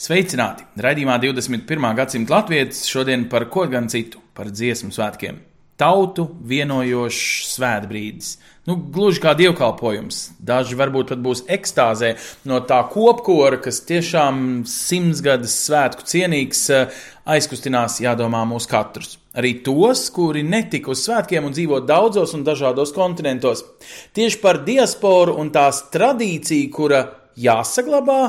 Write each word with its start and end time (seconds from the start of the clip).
Sveicināti! 0.00 0.64
Radījumā 0.80 1.18
21. 1.20 1.90
gadsimta 1.92 2.32
latvietis 2.32 2.86
šodien 2.88 3.26
par 3.28 3.44
ko 3.52 3.66
gan 3.68 3.90
citu, 3.92 4.22
par 4.32 4.48
dziesmu 4.48 4.94
svētkiem. 4.96 5.42
Tautu 5.76 6.24
vienojošs 6.48 7.50
svētbrīdis. 7.58 8.30
Nu, 8.64 8.78
gluži 8.94 9.20
kā 9.20 9.34
dievkalpojums. 9.36 10.22
Daži 10.40 10.78
varbūt 10.80 11.12
pat 11.12 11.20
būs 11.20 11.44
ekstāzē 11.52 12.14
no 12.48 12.62
tā 12.64 12.80
kopkora, 12.88 13.60
kas 13.60 13.82
tiešām 13.90 14.62
simtsgades 14.64 15.58
svētku 15.66 16.08
cienīgs, 16.08 16.64
eh, 16.72 16.96
aizkustinās, 17.36 18.00
jādomā, 18.00 18.46
mūs 18.48 18.68
katrus. 18.72 19.18
Arī 19.36 19.58
tos, 19.60 20.08
kuri 20.08 20.40
netika 20.42 20.96
uz 20.96 21.04
svētkiem 21.04 21.44
un 21.44 21.52
dzīvo 21.52 21.84
daudzos 21.84 22.32
un 22.32 22.48
dažādos 22.48 22.96
kontinentos. 22.96 23.66
Tieši 24.16 24.40
par 24.40 24.64
diasporu 24.64 25.36
un 25.36 25.52
tās 25.52 25.90
tradīciju, 25.92 26.72
kura 26.72 27.19
jāsaglabā 27.38 28.20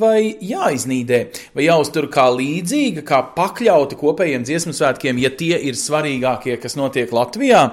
vai 0.00 0.34
jāiznīdē, 0.44 1.20
vai 1.56 1.66
jāuztur 1.66 2.10
kā 2.12 2.26
līdzīga, 2.34 3.04
kā 3.06 3.22
pakļauta 3.36 3.98
kopējiem 4.00 4.44
dziesmu 4.46 4.74
svētkiem, 4.76 5.20
ja 5.22 5.32
tie 5.32 5.56
ir 5.70 5.78
svarīgākie, 5.78 6.56
kas 6.60 6.78
notiek 6.80 7.12
Latvijā. 7.14 7.70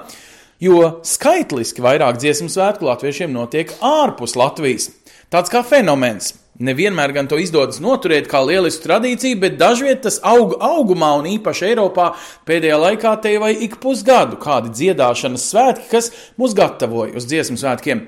Jo 0.64 0.97
skaitliski 1.06 1.84
vairāk 1.86 2.17
dziesmu 2.17 2.50
svētku 2.50 2.88
latviešiem 2.88 3.30
notiek 3.30 3.75
ārpus 3.86 4.34
Latvijas. 4.39 4.89
Tāds 5.30 5.53
kā 5.53 5.62
fenomens. 5.62 6.34
Nevienmēr 6.58 7.12
gan 7.14 7.28
to 7.30 7.38
izdodas 7.38 7.78
noturēt 7.84 8.25
kā 8.31 8.40
lielisku 8.42 8.88
tradīciju, 8.88 9.38
bet 9.44 9.59
dažviet 9.59 10.02
tas 10.08 10.17
aug 10.25 10.56
augumā 10.58 11.12
un 11.19 11.28
īpaši 11.36 11.67
Eiropā 11.69 12.08
pēdējā 12.50 12.80
laikā 12.81 13.12
te 13.22 13.36
vai 13.38 13.52
ik 13.67 13.78
pusgadu 13.84 14.40
kādi 14.42 14.73
dziedāšanas 14.73 15.45
svētki, 15.52 15.86
kas 15.92 16.09
mūs 16.42 16.58
gatavoja 16.58 17.14
uz 17.19 17.30
dziesmu 17.30 17.59
svētkiem. 17.62 18.02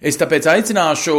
Es 0.00 0.16
tāpēc 0.16 0.46
aicināšu 0.48 1.14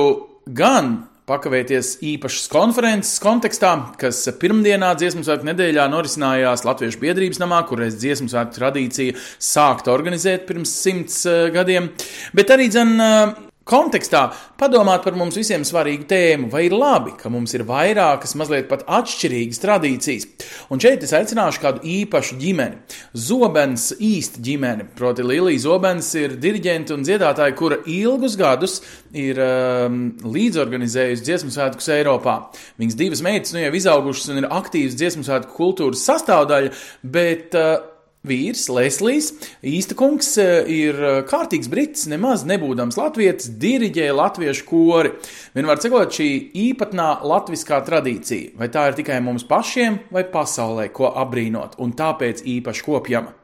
gan 0.57 0.95
pakavēties 1.29 1.99
īpašas 2.01 2.47
konferences 2.49 3.19
kontekstā, 3.21 3.75
kas 4.01 4.23
pirmdienā 4.41 4.89
dziesmu 4.97 5.21
svētku 5.27 5.45
nedēļā 5.51 5.85
norisinājās 5.93 6.65
Latviešu 6.65 6.97
biedrības 7.03 7.37
namā, 7.43 7.61
kur 7.69 7.83
reiz 7.83 7.99
dziesmu 8.01 8.31
svētku 8.31 8.57
tradīcija 8.57 9.19
sākta 9.37 9.93
organizēt 9.93 10.47
pirms 10.49 10.73
simts 10.81 11.21
eh, 11.29 11.51
gadiem, 11.53 11.91
bet 12.33 12.55
arī 12.57 12.71
dzen 12.73 12.97
eh, 12.97 13.37
kontekstā 13.71 14.25
padomāt 14.59 15.05
par 15.05 15.15
mums 15.17 15.37
visiem 15.39 15.63
svarīgu 15.67 16.05
tēmu, 16.09 16.49
vai 16.51 16.65
ir 16.67 16.75
labi, 16.75 17.15
ka 17.17 17.31
mums 17.33 17.55
ir 17.57 17.63
vairākas, 17.67 18.35
mazliet 18.39 18.67
pat 18.69 18.83
atšķirīgas 18.99 19.61
tradīcijas. 19.63 20.27
Un 20.73 20.81
šeit 20.83 21.05
es 21.05 21.13
aicināšu 21.17 21.63
kādu 21.63 21.83
īpašu 21.87 22.37
ģimeni. 22.41 22.81
Zobens 23.17 23.91
īsta 23.97 24.41
ģimene, 24.43 24.89
proti 24.97 25.25
Lilija 25.25 25.63
Zobens 25.65 26.11
ir 26.19 26.35
diriģente 26.41 26.95
un 26.95 27.05
dziedātāja, 27.07 27.55
kura 27.57 27.79
ilgus 27.89 28.37
gadus 28.39 28.79
ir 29.17 29.39
um, 29.41 30.01
līdzorganizējusi 30.23 31.25
dziesmu 31.27 31.53
svētkus 31.53 31.89
Eiropā. 31.95 32.37
Viņas 32.81 32.99
divas 32.99 33.23
meitas 33.25 33.55
nu 33.55 33.63
jau 33.63 33.73
izaugušas 33.77 34.31
un 34.31 34.43
ir 34.43 34.51
aktīvas 34.51 34.97
dziesmu 34.99 35.25
svētku 35.27 35.55
kultūras 35.57 36.05
sastāvdaļa, 36.07 36.75
bet 37.15 37.57
uh, 37.59 37.90
Vīrs, 38.21 38.67
Leslijs, 38.69 39.31
īsta 39.65 39.95
kungs 39.97 40.35
ir 40.37 40.99
kārtīgs 41.25 41.69
brits, 41.71 42.05
nemaz 42.11 42.43
nebūdams 42.45 42.99
latvietis, 42.99 43.49
diriģēja 43.57 44.13
latviešu 44.13 44.67
kori. 44.69 45.15
Vienmēr 45.57 45.81
sakot, 45.81 46.13
šī 46.13 46.29
īpatnā 46.67 47.09
latviskā 47.25 47.81
tradīcija, 47.87 48.53
vai 48.61 48.69
tā 48.69 48.91
ir 48.91 49.01
tikai 49.01 49.17
mums 49.25 49.47
pašiem 49.49 50.03
vai 50.13 50.27
pasaulē, 50.29 50.91
ko 50.93 51.09
apbrīnot, 51.25 51.79
un 51.81 51.97
tāpēc 51.97 52.45
īpaši 52.59 52.85
kopjama. 52.85 53.40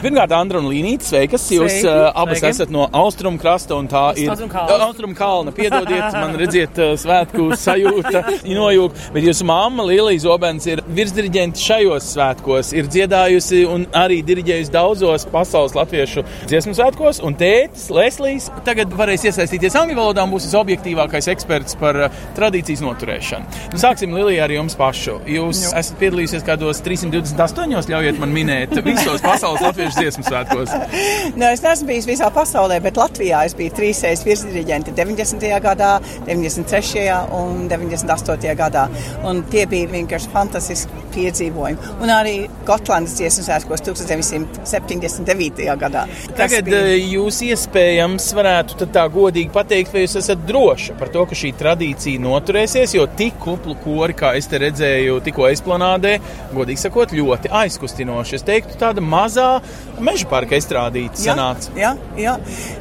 Pirmkārt, 0.00 0.32
Andra 0.32 0.56
un 0.62 0.68
Līnīte, 0.70 1.04
sveikas! 1.04 1.42
Jūs 1.52 1.74
Sveiki, 1.74 1.88
uh, 1.90 2.06
abas 2.16 2.38
sveiki. 2.40 2.54
esat 2.56 2.70
no 2.72 2.86
Austrum 2.96 3.34
krasta, 3.40 3.76
un 3.76 3.88
tā 3.90 4.00
ir 4.16 4.30
Austrum 4.32 4.48
kalna. 4.48 4.76
Austrum 4.86 5.12
kalna. 5.18 5.52
Piedodiet, 5.52 6.14
man 6.22 6.32
redziet, 6.40 6.78
uh, 6.80 6.94
svētku 7.00 7.50
sajūta, 7.60 8.22
nojūg. 8.60 8.94
Bet 9.12 9.26
jūsu 9.28 9.44
mamma, 9.48 9.84
Līlija 9.84 10.22
Zobens, 10.24 10.64
ir 10.72 10.80
virsdiriģente 10.96 11.60
šajos 11.60 12.06
svētkos, 12.14 12.70
ir 12.80 12.88
dziedājusi 12.88 13.60
un 13.68 13.84
arī 14.00 14.22
diriģējusi 14.24 14.72
daudzos 14.72 15.26
pasaules 15.34 15.76
latviešu 15.76 16.24
dziesmu 16.48 16.72
svētkos, 16.80 17.20
un 17.26 17.36
tētis, 17.40 17.90
Leslijs, 17.92 18.48
tagad 18.64 18.96
varēs 18.96 19.26
iesaistīties 19.28 19.76
angļu 19.82 19.98
valodā 20.00 20.24
un 20.24 20.32
būs 20.32 20.48
visobjektīvākais 20.48 21.28
eksperts 21.34 21.76
par 21.80 22.00
uh, 22.06 22.18
tradīcijas 22.40 22.80
noturēšanu. 22.86 23.60
Nu, 23.76 23.82
sāksim, 23.84 24.16
Līlija, 24.16 24.48
ar 24.48 24.56
jums 24.56 24.78
pašu. 24.80 25.18
Jūs 25.28 25.66
Jo. 25.68 25.76
esat 25.84 26.00
piedalījusies 26.00 26.48
kādos 26.48 26.80
328, 26.88 27.92
ļaujiet 27.92 28.24
man 28.24 28.32
minēt, 28.32 28.72
visos 28.86 29.20
pasaules 29.24 29.60
latviešu 29.60 29.89
dziesmu 29.98 30.24
svētkos. 30.26 30.70
Nu, 31.40 31.44
es 31.46 31.62
neesmu 31.62 31.86
bijis 31.88 32.06
visā 32.08 32.28
pasaulē, 32.34 32.80
bet 32.82 32.96
Latvijā 32.98 33.44
es 33.46 33.54
biju 33.56 33.70
trīs 33.76 34.00
reizes 34.04 34.24
virsdiriģente 34.26 34.92
90. 34.96 35.44
gadā, 35.62 35.90
93. 36.26 37.04
un 37.36 37.68
98. 37.70 38.54
gadā. 38.58 38.86
Un 39.26 39.42
tie 39.52 39.64
bija 39.70 39.88
vienkārši 39.92 40.30
fantastiski 40.32 41.04
piedzīvojumi. 41.14 41.78
Un 42.02 42.12
arī 42.14 42.34
Gotlandes 42.68 43.14
dziesmu 43.18 43.44
svētkos 43.46 43.80
1979. 43.86 45.76
gadā. 45.80 46.04
Tas 46.28 46.36
Tagad 46.36 46.64
bija- 46.64 46.82
bija... 46.84 47.06
jūs 47.16 47.40
iespējams 47.50 48.28
varētu 48.36 48.86
tā 48.92 49.04
godīgi 49.12 49.50
pateikt, 49.54 49.92
vai 49.94 50.04
jūs 50.04 50.16
esat 50.20 50.38
droši 50.46 50.96
par 50.98 51.08
to, 51.08 51.24
ka 51.26 51.34
šī 51.34 51.52
tradīcija 51.58 52.20
noturēsies, 52.20 52.94
jo 52.96 53.06
tik 53.06 53.38
kuplu 53.42 53.74
kori, 53.84 54.14
kā 54.14 54.34
es 54.38 54.46
te 54.50 54.58
redzēju, 54.58 55.20
tikko 55.24 55.42
aizplanādē, 55.50 56.18
godīgi 56.54 56.78
sakot, 56.86 57.12
ļoti 57.16 57.50
aizkustinoši. 57.62 58.34
Es 58.40 58.42
teiktu, 58.46 58.78
tāda 58.80 59.00
mazā 59.04 59.60
meža 60.00 60.28
parka 60.30 60.58
izstrādīta 60.60 61.20
sanāca. 61.20 61.72
Jā, 61.78 61.94
jā. 62.18 62.36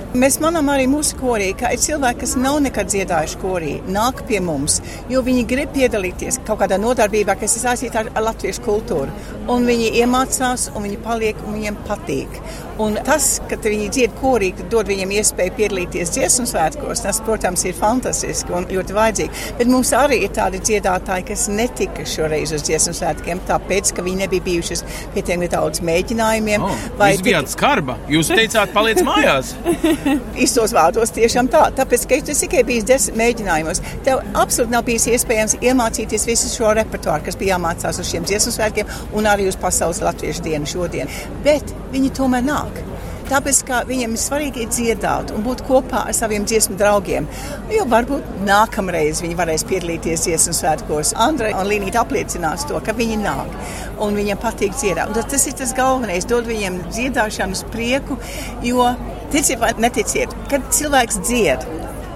Mēs 0.10 0.40
manām 0.42 0.72
arī 0.74 0.88
mūsu 0.90 1.20
korī, 1.20 1.52
ka 1.54 1.70
ir 1.70 1.82
cilvēki, 1.84 2.24
kas 2.24 2.32
nav 2.42 2.56
nekad 2.66 2.88
dziedājuši 2.90 3.38
korī, 3.44 3.76
nāk 3.94 4.24
pie 4.26 4.40
mums, 4.42 4.80
jo 5.06 5.22
viņi 5.22 5.44
grib 5.46 5.76
piedalīties 5.76 6.40
kaut 6.48 6.64
kādā 6.64 6.80
nodarbībā, 6.82 7.36
kas 7.38 7.54
ir 7.60 7.68
saistīta 7.68 8.02
ar, 8.02 8.10
latviešu 8.26 8.64
kultūru. 8.66 9.14
Un 9.54 9.70
viņi 9.70 9.92
iemācās, 10.02 10.72
un 10.74 10.88
viņi 10.88 10.98
paliek, 11.06 11.38
un 11.46 11.60
viņiem 11.60 11.78
patīk. 11.86 12.42
Un 12.80 12.96
tas, 13.06 13.28
ka 13.52 13.58
viņi 13.62 13.90
dzied 13.92 14.14
korī, 14.22 14.50
dod 14.72 14.90
viņiem 14.90 15.12
iespēju 15.20 15.54
piedalīties 15.58 16.14
dziesmu 16.16 16.46
svētkos, 16.48 17.04
tas, 17.04 17.20
protams, 17.28 17.66
ir 17.68 17.78
fantastiski 17.78 18.56
un 18.56 18.66
ļoti 18.72 18.96
vajadzīgi. 18.96 19.46
Bet 19.60 19.70
mums 19.70 19.92
arī 19.98 20.22
ir 20.24 20.34
tādi 20.38 20.62
dziedātāji, 20.64 21.28
kas 21.28 21.46
netika 21.52 22.08
šoreiz 22.08 22.56
uz 22.56 22.64
dziesmu 22.66 22.96
svētkiem, 22.98 23.44
tāpēc, 23.50 23.94
ka 23.94 24.06
viņi 24.06 24.24
nebija 24.24 24.48
bijušas 24.48 24.86
pietiekami 25.14 25.52
daudz 25.52 25.84
mēģinājumiem. 25.86 26.66
Oh, 26.66 26.86
vai 27.02 27.12
jūs 27.14 27.26
bijāt 27.28 27.52
skarba. 27.52 28.00
Jūs 28.10 28.32
teicāt, 28.32 28.72
paliec 28.74 29.04
mājās. 29.06 29.54
Īstos 30.40 30.74
vārdos 30.76 31.12
tiešām 31.16 31.50
tā. 31.52 31.66
Tāpēc, 31.76 32.06
ka 32.10 32.20
tas 32.30 32.44
tikai 32.44 32.64
bija 32.68 32.86
desmit 32.94 33.18
mēģinājumos, 33.20 33.82
tev 34.08 34.22
absolūti 34.34 34.74
nav 34.74 34.86
bijis 34.88 35.10
iespējams 35.16 35.58
iemācīties 35.62 36.28
visu 36.30 36.52
šo 36.54 36.74
repertuāru, 36.80 37.26
kas 37.26 37.40
bija 37.40 37.58
jāmācās 37.58 38.00
uz 38.00 38.12
šiem 38.12 38.28
dziesmu 38.30 38.56
svētkiem 38.56 38.94
un 39.18 39.30
arī 39.30 39.50
uz 39.52 39.60
Pasaules 39.60 40.02
Latviešu 40.06 40.46
dienu 40.46 40.70
šodien. 40.70 41.12
Bet 41.46 41.76
viņi 41.94 42.16
tomēr 42.20 42.46
nāk. 42.48 42.84
Tāpēc, 43.30 43.60
viņiem 43.86 44.16
ir 44.16 44.18
svarīgi 44.18 44.64
dziedāt 44.74 45.30
un 45.36 45.44
būt 45.46 45.62
kopā 45.68 46.00
ar 46.10 46.16
saviem 46.18 46.48
dziesmu 46.50 46.80
draugiem. 46.80 47.28
Jo 47.70 47.84
varbūt 47.86 48.26
nākamreiz 48.48 49.22
viņi 49.22 49.38
varēs 49.38 49.68
piedalīties 49.70 50.24
dziesmu 50.26 50.56
svētkos. 50.58 51.14
Andra 51.14 51.52
un 51.60 51.70
Līnija 51.70 52.02
apliecinās 52.02 52.66
to, 52.66 52.82
ka 52.82 52.96
viņi 52.98 53.20
nāk 53.22 53.54
un 54.02 54.18
viņiem 54.18 54.42
patīk 54.42 54.74
dziedāt. 54.74 55.12
Un 55.12 55.14
tas- 55.14 55.30
tas 55.30 55.46
ir 55.46 55.54
tas 55.62 55.76
galvenais, 55.78 56.26
dod 56.26 56.50
viņiem 56.50 56.82
dziedāšanas 56.90 57.64
prieku, 57.70 58.18
jo 58.64 58.96
ticiet 59.34 59.62
vai 59.62 59.74
neticiet, 59.78 60.34
kad 60.52 60.66
cilvēks 60.76 61.22
dzied, 61.28 61.68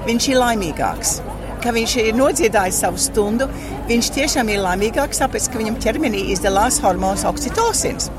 viņš 0.08 0.34
ir 0.34 0.42
laimīgāks. 0.42 1.20
Ka 1.64 1.72
viņš 1.72 1.92
ir 2.02 2.16
nodziedājis 2.20 2.82
savu 2.84 3.00
stundu, 3.00 3.46
viņš 3.88 4.10
tiešām 4.18 4.50
ir 4.52 4.60
laimīgāks, 4.66 5.22
tāpēc, 5.22 5.46
ka 5.48 5.62
viņam 5.62 5.78
ķermenī 5.86 6.26
izdalās 6.34 6.82
hormons 6.84 7.24
oksitocins. 7.30 8.10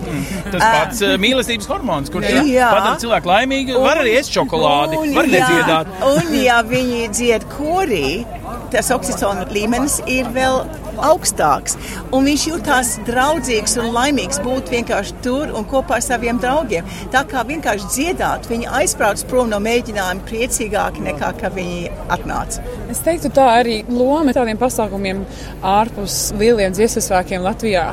Tas 0.48 0.62
pats 0.62 1.02
uh, 1.04 1.12
mīlestības 1.20 1.68
hormons, 1.68 2.08
kurš 2.14 2.30
padara 2.30 2.94
cilvēku 3.02 3.28
laimīgu. 3.28 3.76
Var 3.84 4.00
arī 4.00 4.16
ēst 4.16 4.32
šokolādi, 4.32 4.96
Un, 5.02 5.12
var 5.18 5.28
jā, 5.28 5.42
nedziedāt. 5.44 5.92
Un, 6.08 6.32
ja 6.40 6.62
viņi 6.64 7.10
dzied 7.12 7.44
korī, 7.52 8.24
tas 8.72 8.88
oksitocina 8.96 9.44
līmenis 9.52 10.00
ir 10.08 10.32
vēl 10.32 10.62
augstāks. 11.00 11.78
Un 12.14 12.28
viņš 12.28 12.46
jutās 12.50 12.94
draudzīgs 13.08 13.78
un 13.82 13.92
laimīgs 13.94 14.40
būt 14.44 14.72
vienkārši 14.74 15.18
tur 15.24 15.52
un 15.56 15.66
kopā 15.70 15.98
ar 15.98 16.06
saviem 16.06 16.40
draugiem. 16.42 16.88
Tā 17.14 17.24
kā 17.30 17.44
vienkārši 17.48 17.90
dziedāt, 17.96 18.48
viņi 18.50 18.70
aizbrauc 18.80 19.24
prom 19.30 19.52
no 19.52 19.60
mēģinājuma 19.64 20.26
priecīgāki 20.28 21.04
nekā 21.08 21.34
viņi 21.54 21.90
atnāca. 22.14 22.62
Es 22.94 23.00
teiktu, 23.02 23.26
tā 23.34 23.44
arī 23.56 23.80
loma 23.90 24.30
tādiem 24.30 24.58
pasākumiem 24.60 25.24
ārpus 25.66 26.28
lieliem 26.38 26.70
dziesmu 26.76 27.02
svēkiem 27.02 27.42
Latvijā. 27.42 27.88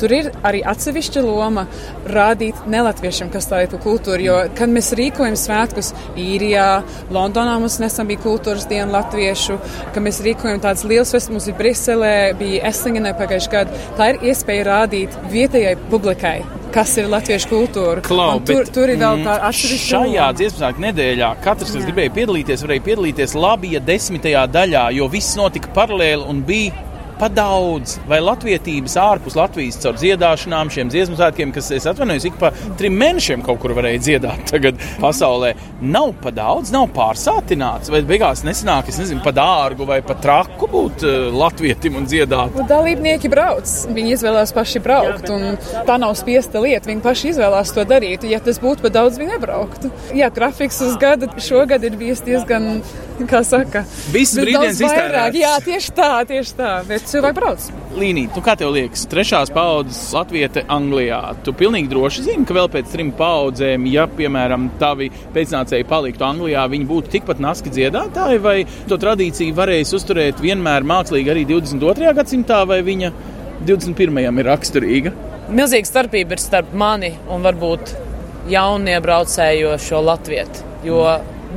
Tur 0.00 0.14
ir 0.16 0.30
arī 0.48 0.62
atsevišķa 0.64 1.24
loma 1.26 1.66
rādīt 2.08 2.64
nelatviešiem, 2.72 3.28
kas 3.34 3.50
tā 3.50 3.66
ir 3.66 3.70
pa 3.74 3.82
kultūru. 3.84 4.24
Jo, 4.24 4.38
kad 4.56 4.72
mēs 4.72 4.94
rīkojam 4.96 5.36
svētkus 5.36 5.92
īrijā, 6.16 6.66
Londonā 7.12 7.58
mums 7.60 7.76
nesen 7.84 8.08
bija 8.08 8.24
kultūras 8.24 8.64
diena 8.70 8.88
latviešu, 8.96 9.60
kad 9.92 10.04
mēs 10.08 10.24
rīkojam 10.24 10.64
tādas 10.64 10.88
liels 10.88 11.12
festivāls, 11.12 11.34
mums 11.36 11.50
bija 11.50 11.60
Briselē, 11.60 12.14
bija 12.40 12.64
Eslingenē 12.72 13.12
pagājušajā 13.20 13.56
gadā. 13.58 13.88
Tā 14.00 14.12
ir 14.14 14.30
iespēja 14.32 14.70
rādīt 14.72 15.20
vietējai 15.36 15.76
publikai 15.90 16.38
kas 16.76 16.96
ir 17.00 17.08
latviešu 17.08 17.48
kultūra. 17.50 18.02
Klau, 18.04 18.40
tur, 18.44 18.64
bet, 18.66 18.72
tur 18.74 18.90
ir 18.92 19.00
vēl 19.00 19.20
mm, 19.20 19.28
tā 19.28 19.36
atsevišķa. 19.48 19.86
Šajā 19.94 20.26
dziesmu 20.40 20.72
nedēļā 20.84 21.30
katrs, 21.44 21.72
kas 21.76 21.86
gribēja 21.88 22.12
piedalīties, 22.18 22.64
varēja 22.66 22.84
piedalīties 22.90 23.36
labi, 23.38 23.72
ja 23.76 23.80
desmitajā 23.84 24.44
daļā, 24.52 24.84
jo 24.98 25.08
viss 25.12 25.38
notika 25.38 25.72
paralēli 25.76 26.26
un 26.28 26.42
bija 26.46 26.84
pa 27.20 27.30
daudz, 27.32 27.96
vai 28.08 28.20
latvietības 28.24 28.96
ārpus 29.00 29.38
Latvijas 29.38 29.80
caur 29.82 29.98
dziedāšanām, 30.00 30.72
šiem 30.72 30.92
dziesmu 30.92 31.18
svētkiem, 31.18 31.54
kas, 31.56 31.70
es 31.76 31.88
atvainojos, 31.88 32.28
ik 32.28 32.38
pa 32.40 32.52
trim 32.78 32.96
mēnešiem 33.00 33.44
kaut 33.46 33.60
kur 33.62 33.76
varēja 33.76 34.02
dziedāt 34.06 34.46
tagad 34.52 34.80
pasaulē, 35.02 35.54
nav 35.80 36.12
pa 36.22 36.32
daudz, 36.34 36.72
nav 36.74 36.88
pārsātināts, 36.96 37.92
vai 37.92 38.02
beigās 38.06 38.44
nesanāk, 38.46 38.90
es 38.92 39.00
nezinu, 39.02 39.22
pa 39.24 39.34
dārgu 39.36 39.88
vai 39.88 40.00
pa 40.06 40.16
traku 40.20 40.70
būt 40.72 41.06
uh, 41.06 41.16
latvietim 41.34 41.98
un 42.00 42.08
dziedāt. 42.08 42.56
Nu, 42.56 42.66
Dalībnieki 42.68 43.30
brauc. 43.32 43.70
Viņi 43.96 44.16
izvēlās 44.16 44.52
paši 44.56 44.82
braukt. 44.84 45.30
un 45.32 45.56
Tā 45.86 45.96
nav 46.00 46.14
spiesta 46.18 46.60
lieta. 46.62 46.88
Viņi 46.90 47.04
paši 47.04 47.32
izvēlās 47.34 47.72
to 47.74 47.84
darīt. 47.88 48.24
Ja 48.28 48.40
tas 48.42 48.60
būtu 48.62 48.86
par 48.86 48.94
daudz, 48.94 49.20
viņi 49.20 49.36
nebrauktu. 49.36 49.90
Jā, 50.16 50.30
grafiks 50.34 50.80
uz 50.84 50.96
gada 51.00 51.28
šogad 51.42 51.84
ir 51.86 51.98
bijis 51.98 52.22
diezgan, 52.26 52.82
kā 53.30 53.40
saka, 53.46 53.82
bet 54.12 54.32
brīvdienas 54.36 54.80
iztērēts. 54.80 55.38
Jā, 55.40 55.52
tieši 55.64 55.92
tā, 55.96 56.10
tieši 56.28 56.54
tā. 56.58 56.72
Bet 56.88 57.06
cilvēki 57.10 57.36
brauc. 57.38 57.68
Līnija, 57.96 58.32
tu 58.34 58.42
kā 58.44 58.56
tev 58.60 58.74
liekas, 58.74 59.06
trešās 59.10 59.52
paudzes 59.54 60.00
latviete 60.14 60.66
Anglijā? 60.72 61.20
Tu 61.46 61.54
pilnīgi 61.56 61.90
droši 61.92 62.26
zini, 62.26 62.44
ka 62.48 62.56
vēl 62.56 62.68
pēc 62.72 62.90
trim 62.92 63.12
paudzēm, 63.16 63.86
ja, 63.92 64.04
piemēram, 64.18 64.68
tavi 64.80 65.08
pēcnācēji 65.34 65.88
paliktu 65.88 66.26
Anglijā, 66.28 66.66
viņi 66.72 66.88
būtu 66.90 67.14
tikpat 67.14 67.40
naski 67.42 67.72
dziedātāji, 67.72 68.42
vai 68.44 68.58
to 68.90 69.00
tradīciju 69.00 69.56
varēs 69.56 69.94
uzturēt 69.96 70.42
vienmēr 70.44 70.84
mākslīgi 70.86 71.32
arī 71.32 71.46
22. 71.48 72.12
gadsimtā, 72.20 72.60
vai 72.68 72.82
viņa 72.86 73.12
21. 73.64 74.20
ir 74.28 74.50
raksturīga? 74.50 75.14
Milzīga 75.46 75.88
starpība 75.88 76.36
ir 76.36 76.42
starp 76.42 76.74
mani 76.76 77.14
un 77.32 77.44
varbūt 77.46 77.94
jauniebraucējošo 78.50 80.02
latviešu. 80.04 80.64
Jo 80.86 81.00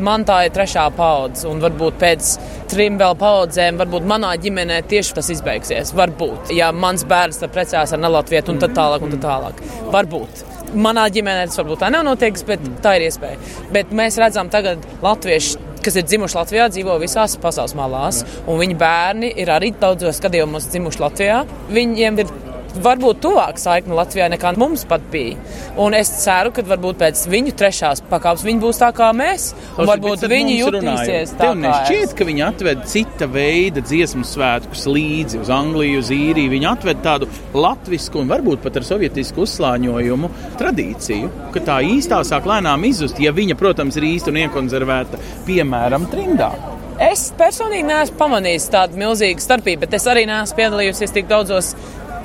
man 0.03 0.25
tā 0.27 0.41
ir 0.47 0.53
trešā 0.55 0.85
paudze, 0.95 1.47
un 1.49 1.61
varbūt 1.63 1.99
pēc 2.01 2.33
trim 2.71 2.99
vēl 2.99 3.15
paudzēm, 3.19 3.79
varbūt 3.81 4.07
manā 4.09 4.33
ģimenē 4.41 4.81
tieši 4.89 5.15
tas 5.17 5.31
izbeigsies. 5.33 5.93
Varbūt, 5.97 6.53
ja 6.55 6.71
mans 6.75 7.05
bērns 7.09 7.41
tad 7.41 7.53
precās 7.55 7.93
ar 7.95 8.01
nelatviešu, 8.03 8.53
un 8.53 8.61
tad 8.63 8.75
tālāk, 8.77 9.05
un 9.05 9.15
tad 9.15 9.25
tālāk. 9.25 9.63
Varbūt. 9.93 10.45
Manā 10.79 11.07
ģimenē 11.13 11.47
tas 11.49 11.57
varbūt 11.61 11.81
tā 11.81 11.89
nav 11.93 12.05
notiekts, 12.05 12.45
bet 12.45 12.67
tā 12.83 12.97
ir 12.99 13.07
iespēja. 13.07 13.39
Bet 13.73 13.95
mēs 13.95 14.19
redzam 14.21 14.51
tagad 14.53 14.85
latviešu. 15.05 15.65
Kas 15.79 15.95
ir 15.95 16.03
dzimuši 16.03 16.35
Latvijā, 16.35 16.65
dzīvo 16.73 16.97
visās 16.99 17.37
pasaules 17.39 17.71
malās, 17.79 18.17
un 18.51 18.57
viņu 18.59 18.75
bērni 18.81 19.29
ir 19.39 19.47
arī 19.55 19.69
daudzos 19.79 20.19
gadījumos 20.19 20.67
dzimuši 20.73 20.99
Latvijā. 20.99 21.37
Viņiem 21.71 22.19
ir 22.19 22.33
varbūt 22.83 23.21
tuvāk 23.23 23.59
saikne 23.61 23.97
Latvijai 23.97 24.29
nekā 24.33 24.53
mums 24.59 24.85
pat 24.89 25.03
bija. 25.11 25.37
Un 25.79 25.95
es 25.97 26.11
ceru, 26.23 26.51
ka 26.55 26.63
varbūt 26.67 26.99
pēc 27.01 27.23
viņu 27.31 27.53
trešās 27.59 28.03
pakāpes 28.09 28.45
viņi 28.47 28.63
būs 28.63 28.81
tā 28.81 28.89
kā 28.95 29.09
mēs. 29.15 29.51
Un 29.77 29.89
varbūt 29.89 30.25
viņi 30.29 30.57
jutīsies 30.59 31.35
tā 31.35 31.49
Tev 31.49 31.59
nešķiet, 31.61 32.15
ka 32.17 32.27
viņi 32.29 32.45
atved 32.47 32.83
cita 32.89 33.29
veida 33.31 33.83
dziesmu 33.85 34.25
svētkus 34.27 34.87
līdzi 34.89 35.41
uz 35.43 35.51
Angliju, 35.53 36.01
uz 36.03 36.11
īriju. 36.15 36.53
Viņi 36.55 36.69
atved 36.71 37.03
tādu 37.05 37.29
latvisku 37.53 38.23
un 38.23 38.31
varbūt 38.31 38.63
pat 38.65 38.81
ar 38.81 38.87
sovietisku 38.87 39.45
uzslāņojumu 39.45 40.31
tradīciju, 40.59 41.31
ka 41.55 41.63
tā 41.71 41.79
īstā 41.85 42.21
sāk 42.27 42.49
lēnām 42.49 42.83
izzust, 42.89 43.21
ja 43.21 43.33
viņa, 43.35 43.57
protams, 43.59 43.99
ir 43.99 44.09
īsta 44.13 44.33
un 44.33 44.43
iekonservēta, 44.43 45.21
piemēram, 45.47 46.09
trimdā. 46.11 46.53
Es 46.99 47.29
personīgi 47.39 47.87
neesmu 47.87 48.17
pamanījis 48.19 48.65
tādu 48.73 48.99
milzīgu 48.99 49.39
starpību, 49.39 49.85
bet 49.85 49.93
es 49.95 50.07
arī 50.11 50.25
neesmu 50.27 50.57
piedalījusies 50.57 51.13
tik 51.15 51.29
daudzos 51.29 51.69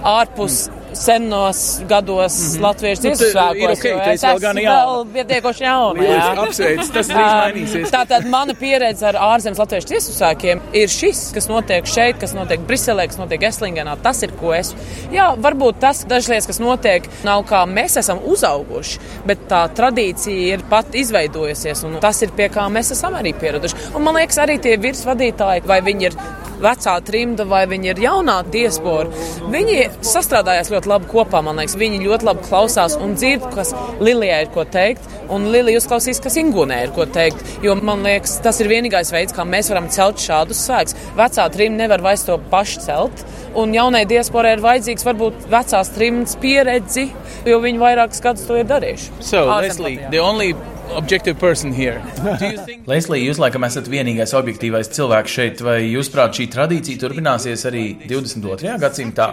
ārpus 0.04 0.66
senos 0.94 1.80
gados 1.88 2.32
mm 2.34 2.58
-hmm. 2.58 2.60
latviešu 2.62 3.02
Nu, 3.02 3.08
dziesmu 3.10 3.18
tu- 3.18 3.24
ir 3.24 3.34
svētkos. 3.34 3.78
ok, 3.78 3.84
jo 3.84 3.98
es 4.12 4.22
vēl 4.22 4.36
esmu 4.36 4.60
jauna. 4.60 4.84
vēl 4.86 5.06
pietiekoši 5.14 5.64
jauna. 5.64 6.02
Jā. 6.02 6.38
apsveic, 6.46 6.92
tas 6.92 7.08
Um, 7.08 7.14
mainīsies. 7.16 7.90
Tātad 7.90 8.26
mana 8.30 8.54
pieredze 8.54 9.06
ar 9.06 9.14
ārzemes 9.14 9.58
latviešu 9.58 9.86
dziesmu 9.86 10.14
svētkiem 10.14 10.60
ir 10.72 10.88
šis, 10.88 11.32
kas 11.34 11.48
notiek 11.48 11.86
šeit, 11.86 12.18
kas 12.20 12.34
notiek 12.34 12.60
Briselē, 12.60 13.06
kas 13.06 13.16
notiek 13.18 13.42
Eslingenā. 13.42 13.96
Tas 14.02 14.22
ir, 14.22 14.30
ko 14.40 14.54
es. 14.54 14.74
Jā, 15.12 15.36
varbūt 15.36 15.74
tas 15.80 16.04
dažas 16.04 16.28
lietas, 16.28 16.46
kas 16.46 16.58
notiek, 16.60 17.02
nav 17.24 17.44
kā 17.44 17.66
mēs 17.66 17.96
esam 17.98 18.18
uzauguši, 18.24 18.98
bet 19.26 19.38
tā 19.48 19.68
tradīcija 19.68 20.54
ir 20.54 20.60
pat 20.70 20.86
izveidojusies, 20.94 21.84
un 21.84 22.00
tas 22.00 22.22
ir 22.22 22.28
pie 22.36 22.48
kā 22.48 22.68
mēs 22.70 22.90
esam 22.92 23.14
arī 23.14 23.32
pieraduši. 23.34 23.74
Un 23.94 24.02
man 24.02 24.14
liekas, 24.14 24.38
arī 24.38 24.58
tie 24.60 24.76
virsvadītāji, 24.76 25.66
vai 25.66 25.80
viņi 25.80 26.02
ir 26.02 26.12
vecā 26.60 27.00
trimda 27.04 27.44
vai 27.44 27.66
viņi 27.66 27.84
ir 27.90 27.96
jaunā 27.96 28.42
diaspora. 28.50 29.08
Viņi 29.50 29.90
sastrādājās 30.00 30.70
ļoti 30.70 30.83
labi 30.90 31.08
kopā, 31.10 31.40
man 31.44 31.60
liekas. 31.60 31.76
Viņi 31.80 32.02
ļoti 32.04 32.28
labi 32.28 32.44
klausās 32.48 32.96
un 33.00 33.14
dzird, 33.18 33.46
kas 33.54 33.72
Lilijai 34.04 34.42
ir 34.44 34.50
ko 34.54 34.66
teikt, 34.68 35.06
un 35.32 35.48
Lilija 35.52 35.80
uzklausīs, 35.80 36.20
kas 36.24 36.38
Ingūnē 36.40 36.80
ir 36.86 36.94
ko 36.96 37.06
teikt. 37.10 37.40
Jo 37.64 37.76
man 37.80 38.04
liekas, 38.06 38.38
tas 38.44 38.60
ir 38.62 38.70
vienīgais 38.72 39.12
veids, 39.14 39.34
kā 39.36 39.46
mēs 39.48 39.70
varam 39.72 39.88
celt 39.92 40.22
šādus 40.22 40.64
svēkus. 40.66 40.98
Vecā 41.18 41.48
trimda 41.54 41.84
nevar 41.84 42.04
vairs 42.04 42.26
to 42.28 42.38
paši 42.52 42.84
celt, 42.86 43.24
un 43.58 43.74
jaunai 43.74 44.04
diasporai 44.10 44.56
ir 44.56 44.64
vajadzīgs 44.64 45.08
varbūt 45.08 45.48
vecās 45.52 45.92
trimdas 45.94 46.38
pieredzi, 46.42 47.08
jo 47.48 47.60
viņi 47.64 47.82
vairākus 47.82 48.24
gadus 48.24 48.46
to 48.48 48.60
ir 48.60 48.70
darījuši. 48.70 49.12
So, 49.20 49.46
Leslie, 49.48 49.98
the 50.10 50.22
only. 50.22 50.54
Think... 52.38 52.86
Leslie, 52.90 53.22
jūs 53.24 53.40
laikam 53.42 53.64
esat 53.66 53.88
vienīgais 53.90 54.34
objektīvais 54.36 54.90
cilvēks 54.94 55.36
šeit, 55.36 55.62
vai 55.64 55.78
jūs 55.86 56.10
prāt 56.12 56.36
šī 56.38 56.46
tradīcija 56.52 57.00
turpināsies 57.02 57.64
arī 57.70 57.84
22. 58.04 58.76
gadsimtā? 58.82 59.28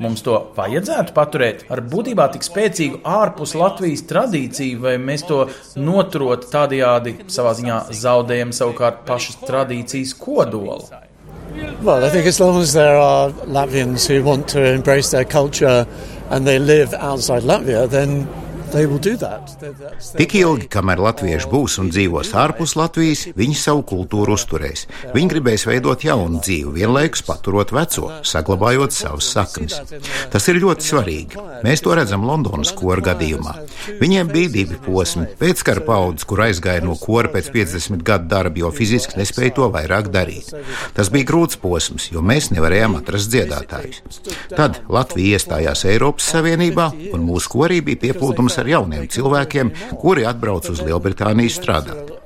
Mums 0.00 0.22
to 0.24 0.36
vajadzētu 0.56 1.12
paturēt 1.16 1.64
ar 1.72 1.82
būtībā 1.92 2.30
tik 2.32 2.46
spēcīgu 2.46 3.02
ārpus 3.04 3.52
Latvijas 3.58 4.06
tradīciju, 4.08 4.80
vai 4.84 4.94
mēs 5.02 5.26
to 5.28 5.42
noturot 5.76 6.46
tādajādi 6.52 7.16
savā 7.28 7.52
ziņā 7.58 7.82
zaudējam 8.00 8.54
savukārt 8.56 9.04
pašas 9.08 9.42
tradīcijas 9.44 10.14
kodolu? 10.20 10.78
Well, 11.82 12.04
I 12.04 12.10
think 12.10 12.26
as 12.26 12.38
long 12.38 12.60
as 12.60 12.72
there 12.72 12.96
are 12.96 13.30
Latvians 13.44 14.06
who 14.06 14.22
want 14.22 14.48
to 14.48 14.62
embrace 14.62 15.10
their 15.10 15.24
culture 15.24 15.86
and 16.30 16.46
they 16.46 16.58
live 16.58 16.94
outside 16.94 17.42
Latvia, 17.42 17.90
then 17.90 18.28
Tik 20.16 20.34
ilgi, 20.38 20.68
kamēr 20.70 21.00
latvieši 21.02 21.48
būs 21.50 21.78
un 21.82 21.90
dzīvos 21.90 22.30
ārpus 22.38 22.76
Latvijas, 22.78 23.24
viņi 23.36 23.56
savu 23.58 23.82
kultūru 23.90 24.36
uzturēs. 24.38 24.86
Viņi 25.14 25.30
gribēs 25.32 25.66
veidot 25.66 26.04
jaunu 26.06 26.38
dzīvi, 26.44 26.72
vienlaikus 26.78 27.24
paturot 27.26 27.72
veco, 27.74 28.10
saglabājot 28.26 28.94
savas 28.94 29.30
saknes. 29.34 29.80
Tas 30.30 30.46
ir 30.52 30.60
ļoti 30.62 30.86
svarīgi. 30.86 31.44
Mēs 31.66 31.82
to 31.84 31.96
redzam 31.98 32.24
Londonas 32.28 32.72
kora 32.76 33.02
gadījumā. 33.10 33.56
Viņiem 34.00 34.30
bija 34.30 34.52
divi 34.54 34.78
posmi. 34.84 35.26
Pēckara 35.40 35.82
paudzes, 35.86 36.26
kur 36.28 36.44
aizgāja 36.46 36.84
no 36.86 36.94
kora 37.00 37.32
pēc 37.32 37.50
50 37.54 38.06
gadu 38.06 38.30
darba, 38.30 38.62
jo 38.62 38.72
fiziski 38.74 39.18
nespēja 39.20 39.56
to 39.58 39.70
vairāk 39.74 40.12
darīt. 40.14 40.52
Tas 40.96 41.10
bija 41.12 41.28
grūts 41.32 41.58
posms, 41.60 42.10
jo 42.14 42.22
mēs 42.24 42.52
nevarējām 42.54 42.96
atrast 43.00 43.32
dziedātājus. 43.34 44.22
Tad 44.54 44.82
Latvija 44.92 45.38
iestājās 45.40 45.84
Eiropas 45.90 46.30
Savienībā, 46.34 46.90
un 47.14 47.26
mūsu 47.26 47.50
korī 47.52 47.80
bija 47.84 48.04
pieplūdums 48.06 48.59
ar 48.62 48.72
jauniem 48.76 49.08
cilvēkiem, 49.10 49.74
kuri 50.00 50.28
atbrauc 50.28 50.70
uz 50.72 50.84
Lielbritāniju 50.84 51.56
strādāt. 51.56 52.19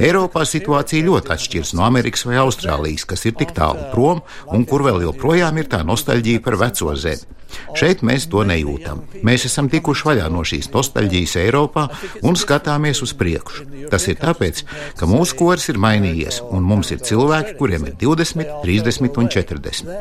Eiropā 0.00 0.44
situācija 0.48 1.06
ļoti 1.06 1.34
atšķiras 1.36 1.74
no 1.78 1.84
Amerikas 1.86 2.26
vai 2.28 2.40
Austrālijas, 2.44 3.06
kas 3.08 3.26
ir 3.28 3.36
tik 3.40 3.54
tālu 3.56 3.90
prom 3.94 4.24
un 4.54 4.64
kur 4.68 4.86
vēl 4.86 5.04
joprojām 5.08 5.60
ir 5.60 5.70
tā 5.70 5.84
nostalģija 5.86 6.44
par 6.44 6.58
veco 6.60 6.94
zemi. 6.96 7.40
Šeit 7.74 8.02
mēs 8.06 8.26
to 8.30 8.42
nejūtam. 8.46 9.02
Mēs 9.26 9.46
esam 9.48 9.68
tikuši 9.72 10.06
vaļā 10.08 10.28
no 10.32 10.42
šīs 10.46 10.70
nostalģijas 10.74 11.36
Eiropā 11.42 11.86
un 12.26 12.38
skatāmies 12.38 13.02
uz 13.04 13.14
priekšu. 13.18 13.66
Tas 13.92 14.06
ir 14.10 14.18
tāpēc, 14.20 14.62
ka 14.98 15.08
mūsu 15.10 15.38
kurs 15.38 15.68
ir 15.72 15.80
mainījies, 15.82 16.40
un 16.50 16.66
mums 16.66 16.92
ir 16.94 17.02
cilvēki, 17.06 17.56
kuriem 17.60 17.88
ir 17.90 17.98
20, 18.00 18.54
30 18.64 19.20
un 19.22 19.30
40. 19.34 19.92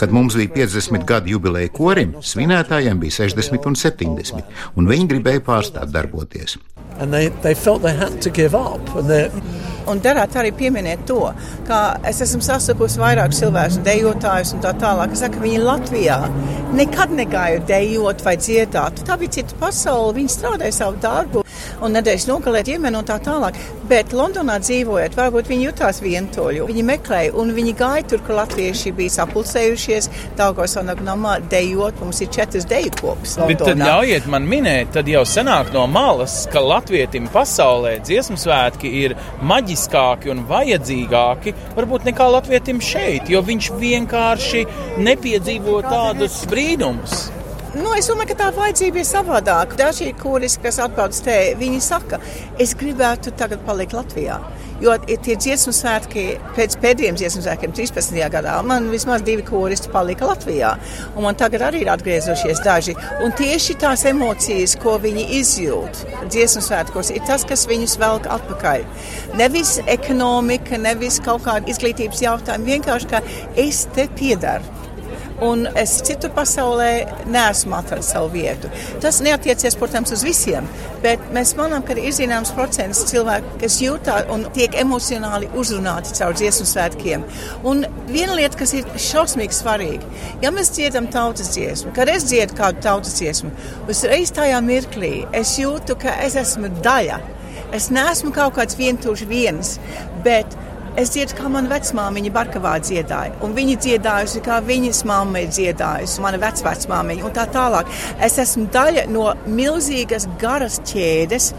Kad 0.00 0.14
mums 0.14 0.38
bija 0.38 0.54
50 0.62 1.08
gadu 1.08 1.34
jubileja 1.36 1.72
korim, 1.74 2.16
svinētājiem 2.24 3.00
bija 3.02 3.20
60 3.22 3.68
un 3.68 3.78
70, 3.84 4.60
un 4.76 4.92
viņi 4.92 5.12
gribēja 5.14 5.44
pārstāt 5.44 5.92
darboties. 5.94 6.58
And 6.98 7.12
they, 7.12 7.28
they 7.28 7.54
felt 7.54 7.82
they 7.82 7.94
had 7.94 8.20
to 8.22 8.30
give 8.30 8.54
up. 8.54 8.80
And 8.94 9.08
they, 9.08 9.30
Un 9.88 10.02
darāt 10.04 10.36
arī 10.36 10.52
pieminiet 10.56 11.06
to, 11.08 11.20
ka 11.68 11.80
es 12.08 12.20
esmu 12.24 12.42
sastikusi 12.44 13.00
vairāk 13.00 13.34
cilvēku 13.36 13.82
dejotājus 13.86 14.54
un 14.56 14.64
tā 14.64 14.74
tālāk. 14.80 15.14
Es 15.16 15.24
saku, 15.24 15.40
viņi 15.44 15.62
Latvijā 15.64 16.18
nekad 16.76 17.14
negāja 17.16 17.62
dejot 17.68 18.24
vai 18.26 18.36
dziedāt. 18.40 19.04
Tā 19.08 19.16
bija 19.20 19.38
cita 19.38 19.56
pasaule, 19.60 20.14
viņi 20.18 20.34
strādāja 20.34 20.76
savu 20.82 21.00
darbu 21.02 21.44
un 21.84 21.94
nedēļas 21.94 22.26
nogalē 22.28 22.62
ģimeni 22.66 22.98
un 22.98 23.06
tā 23.08 23.18
tālāk. 23.22 23.56
Bet 23.88 24.12
Londonā 24.16 24.58
dzīvojot, 24.60 25.16
varbūt 25.16 25.48
viņi 25.48 25.68
jutās 25.68 26.02
vientuļi. 26.04 26.64
Viņi 26.68 26.84
meklēja 26.84 27.32
un 27.40 27.54
viņi 27.56 27.74
gāja 27.78 28.04
tur, 28.12 28.22
kur 28.26 28.38
latvieši 28.42 28.92
bija 28.98 29.14
sapulcējušies, 29.16 30.10
Daugos 30.38 30.76
un 30.80 30.92
Agnamā 30.92 31.38
dejot. 31.50 31.96
Mums 32.02 32.20
ir 32.24 32.32
četras 32.34 32.66
deju 32.68 32.92
kopas. 33.00 33.38
Bet 33.48 33.62
tad 33.64 33.80
ļaujiet 33.80 34.28
man 34.30 34.46
minēt, 34.48 34.92
tad 34.96 35.08
jau 35.08 35.24
senāk 35.28 35.72
no 35.72 35.86
malas, 35.90 36.42
ka 36.52 36.62
latvietim 36.64 37.30
pasaulē 37.32 37.96
dziesmu 38.04 38.36
svētki 38.40 38.92
ir 39.04 39.16
maģiskāki 39.78 40.30
un 40.32 40.40
vajadzīgāki 40.48 41.54
varbūt 41.76 42.08
nekā 42.08 42.26
latvietim 42.34 42.80
šeit, 42.82 43.28
jo 43.30 43.40
viņš 43.42 43.70
vienkārši 43.78 44.66
nepiedzīvo 44.98 45.82
tādus 45.86 46.44
brīnumus. 46.50 47.37
Nu, 47.78 47.92
es 47.94 48.08
domāju, 48.10 48.32
ka 48.32 48.36
tā 48.40 48.46
vajadzība 48.56 48.98
ir 48.98 49.06
savādāka. 49.06 49.76
Daži 49.78 50.10
kūristi, 50.18 50.64
kas 50.64 50.80
atbalsta 50.82 51.28
te, 51.28 51.34
viņi 51.60 51.78
saka, 51.84 52.18
es 52.58 52.72
gribētu 52.78 53.30
tagad 53.38 53.60
palikt 53.68 53.94
Latvijā. 53.94 54.38
Jo 54.82 54.96
tie 55.06 55.34
dziesmu 55.38 55.72
svētki 55.74 56.24
pēc 56.56 56.74
pēdējiem 56.82 57.18
dziesmu 57.18 57.42
svētkiem, 57.44 57.74
13. 57.74 58.18
gadā, 58.34 58.56
man 58.66 58.88
vismaz 58.90 59.22
divi 59.26 59.44
kūristi 59.46 59.92
palika 59.94 60.26
Latvijā. 60.26 60.72
Un 61.14 61.26
man 61.26 61.38
tagad 61.38 61.68
arī 61.68 61.84
ir 61.84 61.92
atgriezušies 61.94 62.62
daži. 62.66 62.96
Un 63.22 63.34
tieši 63.38 63.78
tās 63.82 64.02
emocijas, 64.10 64.74
ko 64.82 64.96
viņi 65.02 65.28
izjūt 65.38 66.02
dziesmu 66.32 66.64
svētkos, 66.66 67.12
ir 67.14 67.22
tas, 67.30 67.46
kas 67.46 67.66
viņus 67.70 67.98
velk 68.02 68.26
atpakaļ. 68.38 68.88
Nevis 69.38 69.76
ekonomika, 69.86 70.82
nevis 70.82 71.22
kaut 71.22 71.46
kāda 71.46 71.70
izglītības 71.70 72.26
jautājuma, 72.26 72.72
vienkārši, 72.74 73.12
ka 73.14 73.22
es 73.68 73.86
te 73.94 74.10
piedaru 74.18 74.77
un 75.44 75.66
es 75.78 75.94
citur 76.06 76.32
pasaulē 76.34 76.90
neesmu 77.30 77.76
atradis 77.78 78.10
savu 78.14 78.30
vietu. 78.32 78.70
Tas 79.02 79.20
neatiecies, 79.24 79.76
protams, 79.78 80.12
uz 80.14 80.24
visiem, 80.26 80.66
bet 81.04 81.22
mēs 81.34 81.54
manām, 81.58 81.84
ka 81.86 81.96
ir 81.98 82.14
zināms 82.14 82.52
procents 82.56 83.04
cilvēku, 83.10 83.58
kas 83.62 83.78
jūtā 83.82 84.18
un 84.34 84.46
tiek 84.56 84.74
emocionāli 84.82 85.50
uzrunāti 85.58 86.16
caur 86.18 86.36
dziesmu 86.38 86.66
svētkiem. 86.72 87.26
Un 87.68 87.86
viena 88.10 88.36
lieta, 88.38 88.58
kas 88.58 88.74
ir 88.78 88.88
šausmīgi 89.08 89.56
svarīga, 89.56 90.12
ja 90.42 90.52
mēs 90.54 90.72
dziedam 90.74 91.08
tautas 91.12 91.52
dziesmu, 91.54 91.94
kad 91.96 92.10
es 92.12 92.26
dziedu 92.28 92.58
kādu 92.58 92.82
tautas 92.84 93.18
dziesmu, 93.20 93.52
uzreiz 93.90 94.34
tajā 94.34 94.60
mirklī 94.64 95.12
es 95.36 95.56
jūtu, 95.60 95.98
ka 96.02 96.18
es 96.26 96.38
esmu 96.38 96.72
daļa. 96.82 97.20
Es 97.74 97.90
neesmu 97.92 98.30
kaut 98.32 98.54
kāds 98.56 98.78
vientuļš 98.78 99.22
viens, 99.28 99.74
bet 100.24 100.54
Es 100.98 101.12
dziedu, 101.14 101.36
kā 101.38 101.46
mana 101.46 101.70
vecmāmiņa 101.70 102.30
Barkavā 102.34 102.72
dziedāja. 102.82 103.36
Un 103.46 103.52
viņa 103.54 103.76
dziedājusi, 103.84 104.40
kā 104.42 104.56
viņas 104.66 105.04
mamma 105.06 105.44
ir 105.44 105.52
dziedājusi, 105.54 106.18
mana 106.24 106.40
vecmāmiņa 106.42 107.22
un 107.28 107.36
tā 107.36 107.44
tālāk. 107.54 107.92
Es 108.26 108.34
esmu 108.42 108.66
daļa 108.74 109.04
no 109.12 109.28
milzīgas 109.46 110.26
garas 110.42 110.80
ķēdes, 110.90 111.52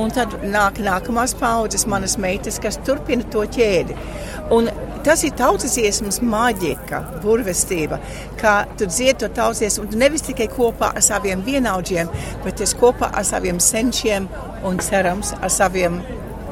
un 0.00 0.16
tad 0.16 0.38
nāk 0.48 0.80
nākamās 0.80 1.36
paudzes, 1.36 1.84
manas 1.92 2.16
meitas, 2.16 2.56
kas 2.62 2.80
turpina 2.88 3.28
to 3.34 3.44
ķēdi. 3.44 3.98
Un 4.56 4.72
tas 5.04 5.26
ir 5.28 5.36
tautas 5.36 5.76
dziesmas 5.76 6.22
maģika, 6.24 7.02
burvestība, 7.20 8.00
kā 8.40 8.62
tu 8.80 8.88
dziedi 8.88 9.20
to 9.26 9.28
tautas 9.28 9.60
dziesmu, 9.60 9.84
un 9.84 9.92
tu 9.92 10.00
nevis 10.00 10.24
tikai 10.24 10.48
kopā 10.56 10.94
ar 10.96 11.04
saviem 11.04 11.44
vienaudžiem, 11.44 12.08
bet 12.48 12.64
es 12.64 12.72
kopā 12.80 13.12
ar 13.12 13.28
saviem 13.28 13.60
senčiem 13.60 14.32
un 14.64 14.80
cerams 14.80 15.36
ar 15.36 15.52
saviem 15.52 16.00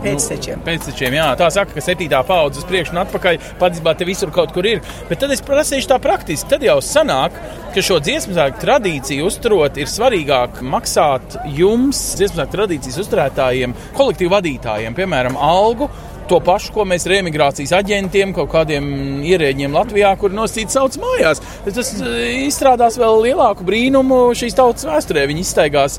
Pēctečiem. 0.02 0.60
Nu, 0.60 0.66
pēctečiem, 0.66 1.16
jā. 1.16 1.26
Tā 1.40 1.48
saka, 1.54 1.76
ka 1.76 1.84
septītā 1.84 2.20
paudze 2.28 2.60
uz 2.60 2.68
priekšu 2.68 2.94
un 2.94 3.02
atpakaļ 3.04 3.38
patiesībā 3.60 3.94
te 3.96 4.08
visur 4.08 4.32
kaut 4.34 4.54
kur 4.54 4.66
ir. 4.68 4.82
Bet 5.08 5.22
tad 5.22 5.32
es 5.34 5.44
prasīšu 5.44 5.92
tā 5.92 6.00
praktiski. 6.02 6.50
Tad 6.50 6.64
jau 6.66 6.78
sanāk, 6.84 7.36
ka 7.74 7.84
šo 7.84 8.00
dziesmu 8.04 8.36
svētku 8.36 8.64
tradīciju 8.64 9.28
uzturot 9.30 9.78
ir 9.80 9.90
svarīgāk 9.90 10.60
maksāt 10.64 11.38
jums, 11.56 12.02
dziesmu 12.18 12.40
svētku 12.40 12.58
tradīcijas 12.58 13.00
uzturētājiem, 13.04 13.76
kolektīvu 13.96 14.34
vadītājiem, 14.34 14.98
piemēram, 14.98 15.38
algu 15.40 15.88
to 16.28 16.38
pašu, 16.40 16.72
ko 16.72 16.84
mēs 16.88 17.04
remigrācijas 17.10 17.74
aģentiem, 17.76 18.32
kaut 18.36 18.50
kādiem 18.54 18.86
ierēģiem 19.28 19.74
Latvijā, 19.76 20.14
kur 20.20 20.32
nosacīti 20.32 20.72
sauc 20.72 20.96
mājās. 21.02 21.42
Tas 21.66 21.92
eh, 21.98 22.46
izstrādās 22.46 22.96
vēl 23.00 23.20
lielāku 23.28 23.66
brīnumu 23.68 24.26
šīs 24.38 24.56
tautas 24.56 24.88
vēsturē. 24.88 25.26
Viņi 25.30 25.44
iztaigās 25.44 25.98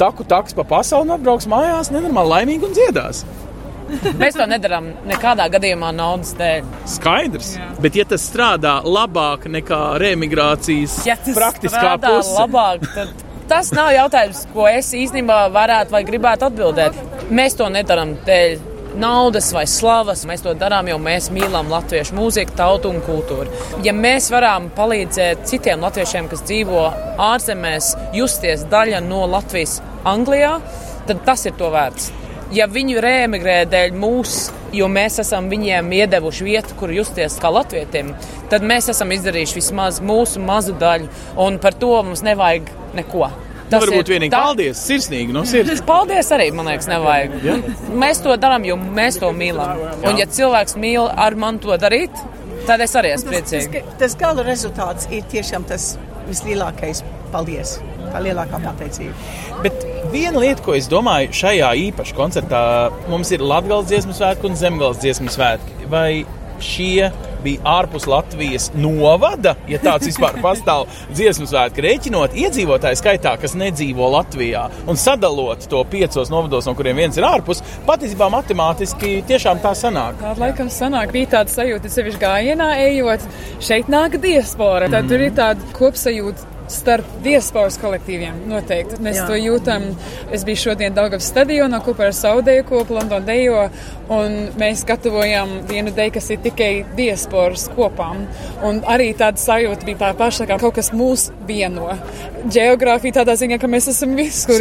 taku 0.00 0.26
taks 0.28 0.56
pa 0.56 0.64
pasauli 0.68 1.14
atbrauks 1.16 1.48
mājās 1.50 1.92
nenormāli 1.94 2.32
laimīgi 2.34 2.68
un 2.68 2.76
dziedās. 2.76 3.24
Mēs 4.18 4.34
to 4.34 4.46
nedarām 4.50 4.88
nekādā 5.06 5.46
gadījumā 5.52 5.92
naudas 5.94 6.32
dēļ. 6.38 6.66
Skaidrs. 6.90 7.52
Jā. 7.54 7.68
Bet, 7.82 7.98
ja 7.98 8.06
tas 8.08 8.24
strādā 8.26 8.80
labāk 8.82 9.46
nekā 9.50 9.80
remigrācijas 10.02 10.98
ja 11.06 11.14
praktiskā 11.22 11.94
puse, 12.02 12.34
labāk, 12.34 12.86
tad 12.96 13.26
tas 13.46 13.70
nav 13.76 13.92
jautājums, 13.94 14.42
ko 14.50 14.66
es 14.66 14.90
īstenībā 14.96 15.44
varētu 15.54 15.94
vai 15.94 16.02
gribētu 16.08 16.48
atbildēt. 16.48 16.98
Mēs 17.30 17.54
to 17.58 17.70
nedarām 17.70 18.16
dēļ 18.26 18.75
naudas 19.00 19.52
vai 19.54 19.64
slavas. 19.70 20.24
Mēs 20.28 20.44
to 20.44 20.54
darām, 20.58 20.90
jo 20.90 20.98
mēs 21.02 21.30
mīlam 21.34 21.70
latviešu 21.72 22.16
mūziku, 22.18 22.56
tautu 22.58 22.92
un 22.92 23.00
kultūru. 23.06 23.52
Ja 23.86 23.94
mēs 23.96 24.30
varam 24.34 24.70
palīdzēt 24.76 25.46
citiem 25.48 25.84
latviešiem, 25.86 26.30
kas 26.32 26.44
dzīvo 26.48 26.84
ārzemēs, 27.30 27.94
justies 28.16 28.66
daļa 28.72 29.02
no 29.06 29.24
Latvijas 29.30 29.80
Anglijā, 30.06 30.58
tad 31.06 31.26
tas 31.28 31.46
ir 31.48 31.58
to 31.58 31.72
vērts 31.74 32.12
ja 32.54 32.66
viņu 32.70 33.00
reemigrē 33.02 33.56
dēļ 33.70 33.96
mūsu, 33.98 34.54
jo 34.76 34.88
mēs 34.90 35.18
esam 35.22 35.48
viņiem 35.50 35.90
iedevuši 35.98 36.46
vietu, 36.46 36.76
kur 36.78 36.92
justies 36.94 37.38
kā 37.42 37.50
latvietiem, 37.52 38.12
tad 38.52 38.66
mēs 38.66 38.90
esam 38.92 39.14
izdarījuši 39.16 39.58
vismaz 39.58 40.00
mūsu 40.04 40.42
mazu 40.44 40.76
daļu, 40.78 41.10
un 41.42 41.58
par 41.62 41.74
to 41.78 41.94
mums 42.06 42.22
nevajag 42.26 42.70
neko. 42.98 43.30
Tas 43.70 43.82
varbūt 43.82 44.12
vienīgi 44.14 44.32
tā... 44.34 44.40
paldies, 44.46 44.80
sirsnīgi 44.86 45.34
no 45.34 45.42
sirds. 45.48 45.82
Paldies 45.90 46.30
arī, 46.34 46.48
man 46.54 46.70
liekas, 46.70 46.88
nevajag. 46.90 47.36
Ja? 47.46 47.56
Mēs 48.04 48.22
to 48.24 48.36
darām, 48.40 48.66
jo 48.68 48.78
mēs 48.78 49.18
to 49.22 49.32
mīlam. 49.34 49.82
Un 50.06 50.20
ja 50.20 50.28
cilvēks 50.38 50.78
mīl 50.80 51.08
ar 51.10 51.38
mani 51.38 51.62
to 51.64 51.74
darīt, 51.80 52.14
tad 52.68 52.82
es 52.84 52.94
arī 52.98 53.14
esmu 53.16 53.34
priecīgs. 53.34 53.70
Tas, 53.72 53.82
tas, 53.90 53.98
tas 54.04 54.16
gala 54.20 54.46
rezultāts 54.46 55.10
ir 55.10 55.26
tiešām 55.32 55.66
tas 55.68 55.94
vislielākais 56.28 57.02
paldies. 57.34 57.76
Tā 58.12 58.22
lielākā 58.22 58.60
pateicība. 58.62 59.14
Bet 59.64 59.82
viena 60.12 60.40
lieta, 60.42 60.62
ko 60.64 60.76
es 60.78 60.88
domāju, 60.90 61.32
šajā 61.34 61.72
īpašā 61.88 62.16
koncertā 62.16 62.62
mums 63.10 63.32
ir 63.34 63.44
Latvijas 63.44 63.88
dziesmu 63.90 64.14
svētki 64.16 64.50
un 64.50 64.58
Zemgales 64.58 65.02
dziesmu 65.02 65.32
svētki. 65.32 65.88
Vai 65.90 66.24
šie 66.62 67.10
bija 67.46 67.62
ārpus 67.76 68.06
Latvijas 68.10 68.70
novada, 68.76 69.54
ja 69.70 69.80
tāds 69.82 70.08
vispār 70.10 70.38
pastāv 70.44 70.86
dziesmu 71.12 71.48
svētki, 71.50 71.84
rēķinot 71.86 72.36
iedzīvotāju 72.42 73.00
skaitā, 73.00 73.36
kas 73.42 73.56
nedzīvo 73.58 74.10
Latvijā, 74.16 74.66
un 74.90 74.98
sadalot 75.00 75.68
to 75.70 75.82
piecos 75.92 76.32
novados, 76.32 76.68
no 76.68 76.76
kuriem 76.78 77.02
viens 77.02 77.18
ir 77.18 77.28
ārpus, 77.28 77.62
patiesībā 77.88 78.30
matemātiski 78.32 79.20
tiešām 79.28 79.62
tā 79.64 79.74
sanāk. 79.78 80.18
Tāda 80.22 80.48
laikam 80.48 80.72
sanāk, 80.72 81.14
bija 81.14 81.36
tāda 81.38 81.54
sajūta, 81.54 81.92
sevišķi 81.92 82.22
gājienā 82.26 82.72
ejot, 82.88 83.30
šeit 83.62 83.92
nāk 83.92 84.18
diaspora, 84.22 84.90
tad 84.90 85.06
mm. 85.06 85.12
tur 85.12 85.26
ir 85.28 85.34
tāda 85.36 85.72
kopsajūta 85.76 86.55
starp 86.72 87.06
diasporas 87.24 87.78
kolektīviem. 87.80 88.42
Noteikti. 88.50 88.98
Mēs 89.02 89.20
Jā. 89.20 89.26
to 89.30 89.38
jūtam. 89.38 89.88
Es 90.34 90.44
biju 90.46 90.62
šodien 90.66 90.94
Daugavas 90.96 91.28
stadionā 91.30 91.80
kopā 91.84 92.08
ar 92.10 92.16
Saudeju 92.16 92.64
kopu 92.68 92.96
London 92.96 93.24
Dejo, 93.26 93.66
un 94.12 94.36
mēs 94.58 94.84
gatavojam 94.86 95.60
vienu 95.70 95.92
deju, 95.94 96.14
kas 96.16 96.30
ir 96.34 96.40
tikai 96.44 96.70
diasporas 96.98 97.68
kopām. 97.76 98.24
Un 98.66 98.80
arī 98.86 99.12
tāda 99.18 99.40
sajūta 99.42 99.86
bija 99.86 100.02
tā 100.04 100.12
paša, 100.18 100.48
kā 100.50 100.58
kaut 100.62 100.76
kas 100.78 100.92
mūs 100.94 101.28
vieno. 101.46 101.92
Geogrāfija 102.52 103.20
tādā 103.20 103.34
ziņā, 103.38 103.58
ka 103.62 103.70
mēs 103.70 103.88
esam 103.90 104.14
visur. 104.18 104.60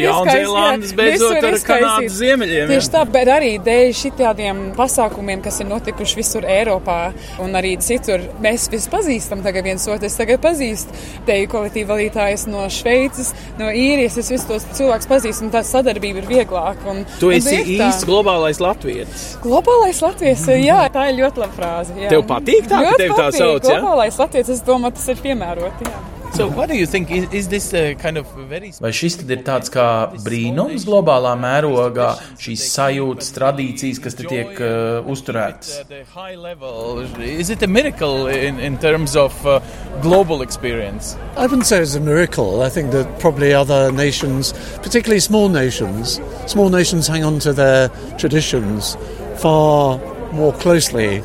Jaunzēlandes, 0.00 0.94
beidzot 0.96 1.44
ar 1.44 1.58
Kanādas 1.66 2.16
ziemeļiem. 2.20 2.70
Tieši 2.72 2.92
tā, 2.94 3.04
bet 3.12 3.32
arī 3.32 3.52
dēļ 3.64 3.92
šitādiem 3.96 4.62
pasākumiem, 4.78 5.42
kas 5.44 5.60
ir 5.60 5.68
notikuši 5.70 6.20
visur 6.20 6.48
Eiropā 6.48 7.00
un 7.44 7.56
arī 7.58 7.74
citur. 7.84 8.24
Mēs 8.42 8.68
visi 8.72 8.92
pazīstam 8.92 9.44
tagad 9.44 9.68
viens 9.68 9.84
otru, 9.88 10.08
es 10.08 10.16
tagad 10.16 10.40
pazīstu 10.44 10.96
teju 11.30 11.50
kolektīvu 11.54 11.92
vadītājus 11.94 12.46
no 12.50 12.66
Šveices, 12.72 13.32
no 13.60 13.70
īrijas. 13.70 14.18
Es 14.20 14.30
visus 14.32 14.48
tos 14.48 14.66
cilvēkus 14.78 15.10
pazīstu, 15.10 15.46
un 15.46 15.54
tā 15.54 15.64
sadarbība 15.66 16.24
ir 16.24 16.30
vieglāka. 16.30 16.86
Un, 16.92 17.02
tu 17.22 17.32
esi 17.34 17.60
īsts 17.78 18.06
globālais 18.08 18.60
latvietis. 18.62 19.26
Globālais 19.44 20.02
latvietis, 20.04 20.46
jā, 20.60 20.82
tā 20.92 21.10
ir 21.10 21.20
ļoti 21.22 21.44
laba 21.44 21.56
frāze. 21.56 21.98
Jā. 21.98 22.12
Tev 22.14 22.26
patīk 22.30 22.70
tā, 22.70 22.84
ka 22.88 22.96
tev 23.00 23.18
tā 23.18 23.28
sauc? 23.38 23.66
Globālais 23.66 24.16
ja? 24.16 24.24
latvietis, 24.24 24.56
es 24.58 24.64
domāju, 24.66 24.98
tas 24.98 25.12
ir 25.14 25.22
piemēroti. 25.28 25.90
Jā. 25.90 26.09
So 26.32 26.48
think, 26.86 27.10
is, 27.10 27.26
is 27.32 27.48
kind 28.00 28.16
of 28.16 28.26
very... 28.48 28.72
Vai 28.80 28.90
šis 28.94 29.18
ir 29.22 29.42
tāds 29.44 29.70
kā 29.72 29.86
brīnums 30.24 30.86
globālā 30.88 31.34
mērogā, 31.36 32.14
šīs 32.40 32.64
sajūtas, 32.70 33.32
tradīcijas, 33.36 34.00
kas 34.00 34.16
te 34.16 34.24
tiek 34.24 34.60
uh, 34.62 35.02
uzturētas? 35.10 35.82
Is 37.20 37.50
it 37.50 37.62
a 37.62 37.66
miracle 37.66 38.28
in, 38.28 38.60
in 38.60 38.78
terms 38.78 39.16
of 39.16 39.34
uh, 39.46 39.60
global 40.02 40.42
experience? 40.42 41.16
I 41.36 41.46
wouldn't 41.46 41.66
say 41.66 41.82
it's 41.82 41.94
a 41.94 42.00
miracle. 42.00 42.62
I 42.62 42.70
think 42.70 42.92
that 42.92 43.18
probably 43.18 43.52
other 43.52 43.92
nations, 43.92 44.54
particularly 44.82 45.20
small 45.20 45.48
nations, 45.48 46.20
small 46.46 46.70
nations 46.70 47.06
hang 47.06 47.24
on 47.24 47.38
to 47.40 47.52
their 47.52 47.88
traditions 48.18 48.96
far 49.36 49.98
more 50.32 50.52
closely 50.54 51.22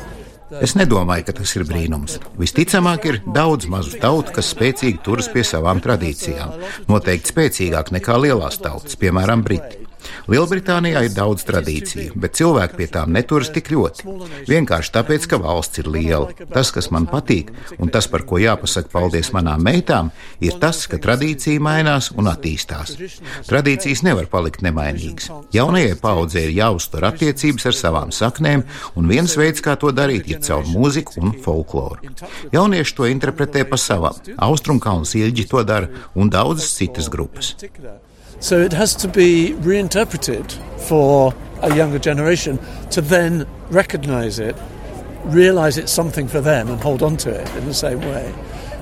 Es 0.62 0.76
nedomāju, 0.78 1.26
ka 1.26 1.34
tas 1.40 1.54
ir 1.58 1.64
brīnums. 1.66 2.20
Visticamāk, 2.38 3.08
ir 3.10 3.18
daudz 3.34 3.66
mazu 3.70 3.98
tautu, 4.02 4.34
kas 4.36 4.52
spēcīgi 4.54 5.02
turas 5.06 5.30
pie 5.32 5.42
savām 5.46 5.82
tradīcijām. 5.82 6.54
Noteikti 6.90 7.34
spēcīgāk 7.34 7.90
nekā 7.96 8.20
lielās 8.22 8.60
tautas, 8.62 8.98
piemēram, 9.00 9.42
Briti. 9.46 9.85
Lielbritānijā 10.26 11.04
ir 11.06 11.12
daudz 11.14 11.44
tradīciju, 11.46 12.16
bet 12.18 12.34
cilvēki 12.38 12.78
pie 12.80 12.86
tām 12.90 13.12
neturas 13.14 13.52
tik 13.54 13.70
ļoti. 13.70 14.06
Vienkārši 14.48 14.92
tāpēc, 14.96 15.26
ka 15.30 15.38
valsts 15.42 15.82
ir 15.82 15.90
liela. 15.92 16.32
Tas, 16.50 16.72
kas 16.74 16.90
man 16.94 17.06
patīk, 17.10 17.52
un 17.78 17.92
tas, 17.94 18.08
par 18.10 18.24
ko 18.26 18.40
jāpasaka 18.42 18.90
paldies 18.90 19.30
manām 19.36 19.62
meitām, 19.66 20.10
ir 20.42 20.58
tas, 20.62 20.82
ka 20.90 20.98
tradīcija 21.02 21.62
mainās 21.62 22.10
un 22.18 22.30
attīstās. 22.32 22.96
Tradīcijas 23.46 24.02
nevar 24.06 24.26
palikt 24.32 24.64
nemainīgas. 24.66 25.30
Jaunajai 25.54 25.94
paudzei 26.02 26.48
ir 26.48 26.56
jāuztur 26.58 27.06
attiecības 27.06 27.70
ar 27.70 27.78
savām 27.78 28.14
saknēm, 28.14 28.66
un 28.98 29.12
viens 29.12 29.36
veids, 29.38 29.62
kā 29.62 29.76
to 29.78 29.92
darīt, 29.94 30.26
ir 30.32 30.42
caur 30.46 30.66
mūziku 30.66 31.20
un 31.22 31.36
folkloru. 31.44 32.16
Jaunieši 32.54 32.98
to 32.98 33.06
interpretē 33.12 33.62
pa 33.68 33.78
savam. 33.78 34.18
Austrumkalns 34.48 35.14
ilģi 35.18 35.46
to 35.50 35.62
dara 35.66 36.04
un 36.18 36.32
daudzas 36.34 36.74
citas 36.74 37.10
grupas. 37.12 37.54
So 38.40 38.60
it 38.60 38.72
has 38.72 38.94
to 38.96 39.08
be 39.08 39.54
reinterpreted 39.54 40.52
for 40.86 41.34
a 41.62 41.74
younger 41.74 41.98
generation 41.98 42.58
to 42.90 43.00
then 43.00 43.46
recognize 43.70 44.38
it, 44.38 44.56
realize 45.24 45.78
it's 45.78 45.92
something 45.92 46.28
for 46.28 46.40
them, 46.40 46.68
and 46.68 46.80
hold 46.80 47.02
on 47.02 47.16
to 47.18 47.30
it 47.30 47.54
in 47.56 47.64
the 47.64 47.74
same 47.74 48.00
way. 48.00 48.34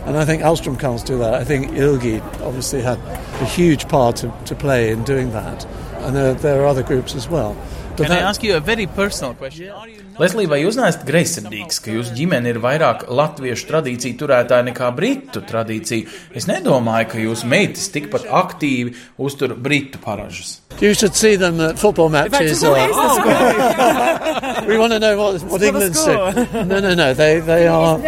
And 0.07 0.19
I 0.19 0.25
think 0.25 0.43
Alstrom 0.43 0.77
Karls 0.77 1.05
do 1.05 1.17
that. 1.19 1.35
I 1.35 1.45
think 1.45 1.71
Ilgi 1.71 2.21
obviously 2.43 2.83
had 2.83 2.99
a 2.99 3.47
huge 3.47 3.89
part 3.89 4.17
to, 4.17 4.33
to 4.47 4.55
play 4.55 4.91
in 4.91 5.03
doing 5.05 5.33
that. 5.33 5.65
And 6.01 6.15
there, 6.15 6.35
there 6.35 6.63
are 6.63 6.67
other 6.67 6.83
groups 6.83 7.15
as 7.15 7.29
well. 7.29 7.57
But 7.97 8.05
Can 8.05 8.09
that, 8.09 8.23
I 8.23 8.29
ask 8.29 8.43
you 8.43 8.57
a 8.57 8.61
very 8.61 8.87
personal 8.87 9.35
question? 9.35 9.73
Leslija, 10.15 10.51
vai 10.51 10.61
jūs 10.63 10.77
neesat 10.79 11.03
greizsirdīgs, 11.09 11.81
ka 11.83 11.95
jūsu 11.95 12.15
ģimene 12.15 12.53
ir 12.53 12.61
vairāk 12.63 13.07
latviešu 13.11 13.67
tradīciju 13.71 14.19
turētāja 14.21 14.67
nekā 14.69 14.91
britu 14.95 15.43
tradīciju? 15.43 16.07
Es 16.39 16.47
nedomāju, 16.51 17.11
ka 17.11 17.23
jūsu 17.25 17.51
meitas 17.51 17.91
tikpat 17.95 18.29
aktīvi 18.31 18.95
uztur 19.19 19.57
britu 19.59 19.99
paražas. 20.05 20.61
You 20.81 20.93
should 20.93 21.15
see 21.15 21.37
them 21.37 21.61
at 21.61 21.79
football 21.79 22.09
matches. 22.09 22.65
Or, 22.65 22.75
oh, 22.77 24.65
we 24.69 24.77
want 24.77 24.93
to 24.93 24.99
know 24.99 25.17
what, 25.17 25.43
what 25.45 25.63
England's 25.63 26.05
doing. 26.07 26.35
No, 26.69 26.81
no, 26.81 26.95
no. 26.95 27.15
They, 27.15 27.41
they, 27.41 27.69
are, 27.69 27.99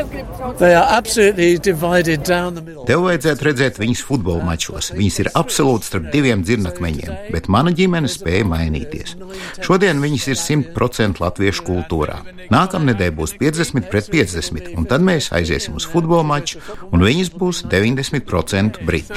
they 0.59 0.75
are 0.75 0.87
absolutely 0.91 1.59
divided 1.59 2.25
down 2.25 2.55
the 2.55 2.63
middle. 2.63 2.85
Tev 2.87 3.05
vajadzētu 3.07 3.47
redzēt 3.49 3.79
viņas 3.79 4.03
futbola 4.09 4.45
mačos. 4.47 4.91
Viņas 4.97 5.19
ir 5.23 5.31
absolūti 5.39 5.91
starp 5.91 6.11
diviem 6.13 6.43
dzirnakmeņiem, 6.47 7.31
bet 7.31 7.47
mana 7.53 7.71
ģimene 7.77 8.11
spēja 8.11 8.47
mainīties. 8.51 9.15
Šodien 9.63 10.03
viņas 10.03 10.27
ir 10.35 10.41
100% 10.43 11.23
latviešu 11.23 11.69
kultūrā. 11.97 12.21
Nākamnedēļ 12.53 13.13
būs 13.17 13.35
50 13.41 13.89
pret 13.91 14.11
50, 14.13 14.73
un 14.77 14.87
tad 14.89 15.05
mēs 15.05 15.31
aiziesim 15.35 15.77
uz 15.77 15.87
futbola 15.89 16.25
maču, 16.27 16.61
un 16.93 17.05
viņas 17.05 17.33
būs 17.35 17.65
90% 17.71 18.83
briti. 18.87 19.15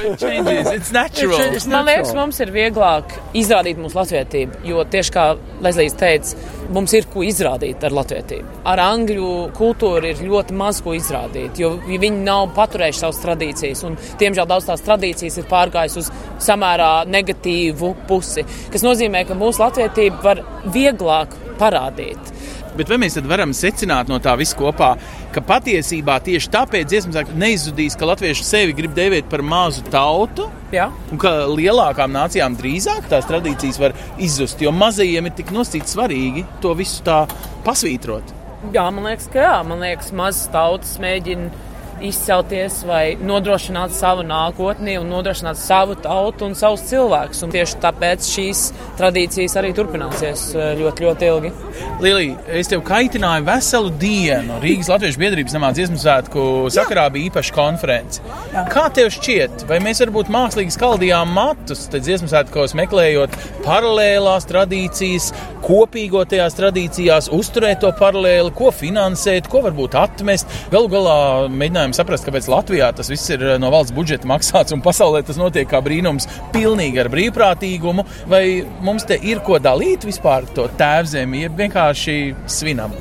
Man 1.70 1.86
liekas, 1.88 2.14
mums 2.18 2.40
ir 2.40 2.54
vieglāk 2.56 3.14
izrādīt 3.38 3.80
mūsu 3.82 4.00
latvietību. 4.00 4.64
Jo 4.70 4.86
tieši 4.90 5.14
kā 5.16 5.26
Lezlīs 5.64 5.96
teica, 6.00 6.38
mums 6.74 6.94
ir 6.96 7.08
ko 7.12 7.24
izrādīt 7.26 7.84
ar 7.84 7.96
latvietību. 7.96 8.62
Ar 8.70 8.82
angļu 8.84 9.32
kultūru 9.58 10.12
ir 10.12 10.24
ļoti 10.24 10.56
maz 10.58 10.82
ko 10.86 10.96
izrādīt, 10.98 11.60
jo 11.60 11.74
viņi 11.90 12.24
nav 12.24 12.54
paturējuši 12.58 13.04
savas 13.04 13.22
tradīcijas. 13.24 13.84
Un, 13.88 13.98
diemžēl 14.22 14.48
daudz 14.50 14.70
tās 14.70 14.86
tradīcijas 14.86 15.42
ir 15.42 15.50
pārgājusi 15.52 16.02
uz 16.04 16.12
samērā 16.46 16.94
negatīvu 17.10 17.94
pusi, 18.10 18.46
kas 18.74 18.86
nozīmē, 18.86 19.26
ka 19.28 19.38
mūsu 19.38 19.66
latvietība 19.66 20.24
var 20.24 20.44
vieglāk 20.74 21.36
parādīt. 21.60 22.34
Bet 22.80 22.88
vai 22.88 22.96
mēs 23.02 23.18
varam 23.28 23.52
secināt 23.56 24.08
no 24.08 24.22
tā 24.24 24.38
visa 24.40 24.56
kopā, 24.56 24.94
ka 25.36 25.44
patiesībā 25.44 26.16
tieši 26.24 26.52
tāpēc 26.54 26.88
dziesmas 26.88 27.34
neizudīs, 27.36 27.98
ka 28.00 28.08
latvieši 28.08 28.46
sevi 28.48 28.76
grib 28.78 28.96
dēvēt 28.96 29.28
par 29.32 29.44
mazu 29.44 29.84
tautu? 29.92 30.48
Jā. 30.72 30.88
Un 31.12 31.20
ka 31.20 31.34
lielākām 31.50 32.14
nācijām 32.16 32.56
drīzāk 32.56 33.10
tās 33.12 33.28
tradīcijas 33.28 33.82
var 33.82 33.96
izzust, 34.22 34.64
jo 34.64 34.72
mazajiem 34.72 35.28
ir 35.28 35.36
tik 35.36 35.52
nosacīti 35.52 35.92
svarīgi 35.92 36.46
to 36.64 36.72
visu 36.80 37.04
tā 37.04 37.26
pasvītrot. 37.68 38.36
Jā, 38.76 38.86
man 38.92 39.10
liekas, 39.10 39.28
ka 39.34 39.44
jā. 39.44 39.58
Man 39.68 39.84
liekas, 39.84 40.14
mazas 40.16 40.48
tautas 40.54 40.96
mēģina 41.04 41.52
izcelties 42.06 42.82
vai 42.88 43.16
nodrošināt 43.20 43.94
savu 43.96 44.24
nākotni 44.28 44.98
un 45.00 45.10
nodrošināt 45.12 45.60
savu 45.60 45.98
tautu 46.00 46.48
un 46.50 46.56
savus 46.58 46.86
cilvēkus. 46.90 47.44
Un 47.46 47.54
tieši 47.54 47.80
tāpēc 47.84 48.30
šīs 48.34 48.64
tradīcijas 49.00 49.58
arī 49.60 49.74
turpināsies 49.78 50.46
eh, 50.56 50.72
ļoti, 50.80 51.08
ļoti 51.08 51.30
ilgi. 51.30 51.54
Lilija, 52.04 52.38
es 52.60 52.72
tev 52.72 52.84
kaitināju 52.88 53.48
veselu 53.48 53.94
dienu. 54.02 54.60
Rīgas 54.64 54.92
Latviešu 54.92 55.20
biedrības 55.22 55.56
namā 55.58 55.72
dziesmu 55.76 56.00
svētku 56.00 56.46
sakarā 56.74 57.08
bija 57.14 57.30
īpaša 57.30 57.56
konference. 57.56 58.24
Jā. 58.54 58.66
Kā 58.72 58.88
tev 58.96 59.12
šķiet, 59.16 59.66
vai 59.70 59.82
mēs 59.84 60.02
varbūt 60.06 60.32
mākslīgi 60.34 60.76
skaldījām 60.76 61.34
matus 61.36 61.88
dziesmu 61.92 62.32
svētkos, 62.32 62.76
meklējot 62.80 63.36
paralēlās 63.66 64.48
tradīcijas, 64.50 65.32
kopīgo 65.66 66.24
tajās 66.30 66.56
tradīcijās, 66.58 67.30
uzturēt 67.36 67.84
to 67.84 67.92
paralēli, 68.00 68.54
ko 68.56 68.72
finansēt, 68.74 69.50
ko 69.52 69.64
varbūt 69.66 69.98
atmest? 70.00 70.50
Galu 70.74 70.90
galā 70.92 71.18
mēģinājām 71.52 71.89
mēģinājām 71.90 71.98
saprast, 71.98 72.26
kāpēc 72.28 72.48
Latvijā 72.50 72.90
tas 72.94 73.10
viss 73.10 73.30
ir 73.30 73.42
eh, 73.42 73.58
no 73.60 73.70
valsts 73.72 73.94
budžeta 73.96 74.28
maksāts 74.28 74.74
un 74.74 74.82
pasaulē 74.82 75.24
tas 75.26 75.38
notiek 75.38 75.68
kā 75.68 75.82
brīnums, 75.82 76.28
pilnīgi 76.54 77.00
ar 77.02 77.10
brīvprātīgumu. 77.10 78.06
Vai 78.30 78.64
mums 78.82 79.06
te 79.06 79.18
ir 79.18 79.42
ko 79.42 79.60
dalīt 79.60 80.06
vispār 80.06 80.46
to 80.54 80.68
tēvzemi, 80.78 81.46
ja 81.46 81.50
vienkārši 81.50 82.36
svinam? 82.48 82.94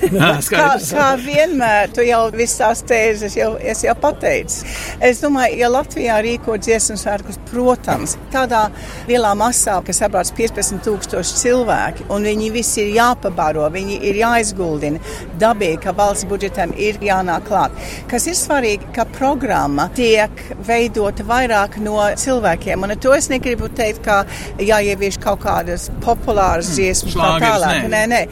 kā, 0.52 0.66
kā 0.78 1.06
vienmēr, 1.20 1.90
tu 1.94 2.04
jau 2.06 2.26
visas 2.34 2.82
tēzes 2.86 3.36
jau, 3.38 3.54
jau 3.58 3.94
pateici. 4.00 4.64
Es 5.04 5.20
domāju, 5.22 5.58
ja 5.60 5.70
Latvijā 5.72 6.18
rīko 6.24 6.56
dziesmu 6.60 6.98
svētkus, 7.00 7.38
protams, 7.50 8.16
tādā 8.32 8.66
lielā 9.08 9.32
masā, 9.38 9.78
kas 9.86 10.00
sabrāc 10.02 10.32
15 10.36 10.82
tūkstoši 10.86 11.40
cilvēki, 11.42 12.08
un 12.12 12.26
viņi 12.28 12.50
visi 12.54 12.84
ir 12.84 12.94
jāpabaro, 12.98 13.66
viņi 13.72 14.00
ir 14.10 14.20
jāizguldina. 14.20 15.02
Dabīgi, 15.40 15.80
ka 15.84 15.94
valsts 15.96 16.28
budžetam 16.28 16.74
ir 16.80 17.00
jānāk 17.04 17.46
klāt. 17.48 17.74
Kas 18.10 18.28
ir 18.30 18.36
svarīgi, 18.38 18.90
ka 18.96 19.06
programma 19.16 19.88
tiek 19.96 20.32
veidota 20.66 21.26
vairāk 21.26 21.80
no 21.82 21.98
cilvēkiem, 22.16 22.84
un 22.86 22.96
to 23.00 23.14
es 23.16 23.30
negribu 23.32 23.70
teikt, 23.76 24.04
ka 24.06 24.22
jāievieš 24.62 25.20
kaut 25.22 25.42
kādas 25.44 25.88
populāras 26.04 26.70
hmm. 26.70 26.78
dziesmas, 26.78 27.16
kā 27.16 27.32
tālāk. 27.42 27.88
Nē, 27.90 28.02
nē, 28.10 28.22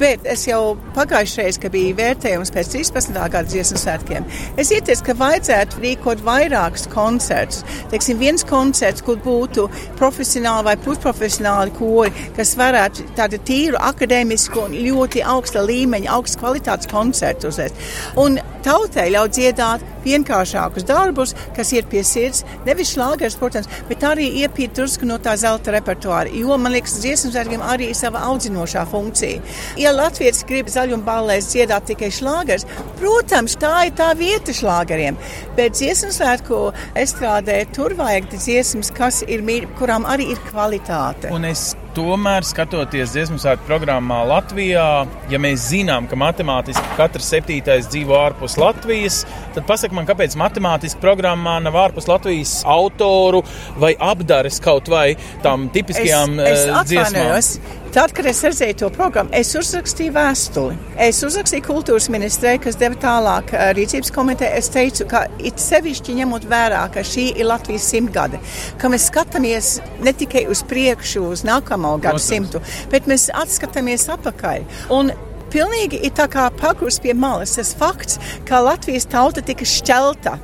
bet 0.00 0.26
es 0.30 0.46
jau 0.48 0.74
pagājušajā 0.96 1.13
pagājušajā, 1.14 1.60
kad 1.62 1.72
bija 1.74 1.94
vērtējums 1.98 2.50
pēc 2.54 2.70
13. 2.74 3.14
gada 3.14 3.46
dziesmu 3.46 3.78
svētkiem, 3.78 4.24
es 4.58 4.72
ieteicu, 4.74 5.04
ka 5.06 5.14
vajadzētu 5.20 5.82
rīkot 5.84 6.22
vairākus 6.26 6.88
koncertus. 6.90 7.62
Teiksim, 7.92 8.18
viens 8.18 8.42
koncerts, 8.48 9.04
kur 9.04 9.20
būtu 9.22 9.68
profesionāli 9.98 10.66
vai 10.70 10.76
pusprofesionāli 10.82 11.74
kori, 11.78 12.26
kas 12.36 12.56
varētu 12.58 13.06
tādu 13.18 13.38
tīru 13.46 13.78
akadēmisku 13.78 14.66
un 14.66 14.74
ļoti 14.74 15.22
augsta 15.36 15.62
līmeņa, 15.62 16.10
augsta 16.16 16.42
kvalitātes 16.42 16.90
koncertu 16.90 17.52
uzvest. 17.52 17.78
Un 18.18 18.40
tautai 18.64 19.10
ļaut 19.14 19.34
dziedāt 19.36 19.84
vienkāršākus 20.04 20.86
darbus, 20.88 21.34
kas 21.56 21.72
ir 21.76 21.86
pie 21.90 22.02
sirds, 22.06 22.44
nevis 22.66 22.92
šlāgers, 22.94 23.36
protams, 23.40 23.68
bet 23.88 24.04
arī 24.04 24.26
iepīt 24.42 24.74
drusku 24.76 25.08
no 25.08 25.18
tā 25.22 25.36
zelta 25.40 25.74
repertuāra, 25.74 26.32
jo, 26.32 26.56
man 26.60 26.74
liekas, 26.74 26.98
dziesmu 27.02 27.32
zērgiem 27.34 27.64
arī 27.64 27.90
ir 27.92 27.98
sava 27.98 28.24
audzinošā 28.30 28.84
funkcija. 28.90 29.42
Ja 29.80 29.94
Latvijas 29.94 30.44
grib 30.48 30.70
zaļumu 30.72 31.06
ballēs 31.06 31.50
dziedāt 31.52 31.88
tikai 31.92 32.10
šlāgers. 32.14 32.66
Protams, 33.00 33.56
tā 33.60 33.86
ir 33.88 33.96
tā 33.98 34.10
vieta 34.18 34.54
šlāgeriem, 34.56 35.18
bet 35.58 35.78
dziesmu 35.78 36.12
svētku 36.14 36.60
estrādē 37.00 37.62
tur 37.74 37.96
vajag 37.98 38.28
dziesmas, 38.34 38.92
kas 38.94 39.22
ir, 39.26 39.44
kurām 39.78 40.08
arī 40.08 40.32
ir 40.34 40.44
kvalitāte. 40.50 41.32
Un 41.34 41.48
es 41.48 41.72
Tomēr, 41.94 42.42
skatoties 42.42 43.12
dziesmu 43.14 43.36
svētku 43.38 43.68
programmā 43.68 44.16
Latvijā, 44.26 45.04
ja 45.30 45.38
mēs 45.38 45.68
zinām, 45.70 46.08
ka 46.10 46.16
matemātiski 46.18 46.96
katrs 46.98 47.28
septītais 47.30 47.86
dzīvo 47.92 48.16
ārpus 48.18 48.56
Latvijas, 48.58 49.20
tad 49.54 49.62
pasak 49.68 49.94
man, 49.94 50.08
kāpēc 50.08 50.34
matemātiski 50.40 50.98
programmā 51.02 51.60
nav 51.62 51.78
ārpus 51.84 52.10
Latvijas 52.10 52.56
autoru 52.66 53.44
vai 53.78 53.92
apdares 53.94 54.58
kaut 54.64 54.90
vai 54.90 55.12
tām 55.46 55.68
tipiskajām 55.74 56.34
es, 56.42 56.66
es 56.66 56.90
dziesmām. 56.90 57.83
Tad, 57.94 58.10
kad 58.10 58.26
es 58.26 58.40
redzēju 58.42 58.74
to 58.74 58.88
programmu, 58.90 59.30
es 59.38 59.52
uzrakstīju 59.54 60.10
vēstuli. 60.16 60.74
Es 60.98 61.20
uzrakstīju 61.22 61.62
kultūras 61.62 62.08
ministrei, 62.10 62.56
kas 62.58 62.74
deva 62.80 62.96
tālāk 62.98 63.52
uh, 63.54 63.68
rīcības 63.76 64.10
komiteja. 64.16 64.56
Es 64.58 64.66
teicu, 64.74 65.06
ka 65.12 65.20
it 65.38 65.62
sevišķi 65.62 66.16
ņemot 66.18 66.48
vērā, 66.50 66.80
ka 66.90 67.04
šī 67.06 67.28
ir 67.38 67.46
Latvijas 67.46 67.86
simtgade, 67.92 68.40
ka 68.82 68.90
mēs 68.90 69.06
skatāmies 69.12 69.68
ne 70.02 70.10
tikai 70.10 70.42
uz 70.50 70.64
priekšu, 70.66 71.22
uz 71.36 71.44
nākamo 71.46 71.94
gadsimtu, 72.02 72.64
bet 72.90 73.06
mēs 73.06 73.28
atskatāmies 73.30 74.08
atpakaļ. 74.16 74.66
Un 74.98 75.14
pilnīgi 75.54 76.02
ir 76.02 76.16
tā 76.18 76.26
kā 76.34 76.48
pagurs 76.58 76.98
pie 76.98 77.14
malas 77.14 77.54
tas 77.60 77.70
fakts, 77.78 78.18
ka 78.50 78.64
Latvijas 78.72 79.06
tauta 79.06 79.46
tika 79.46 79.70
šķelta 79.70 80.34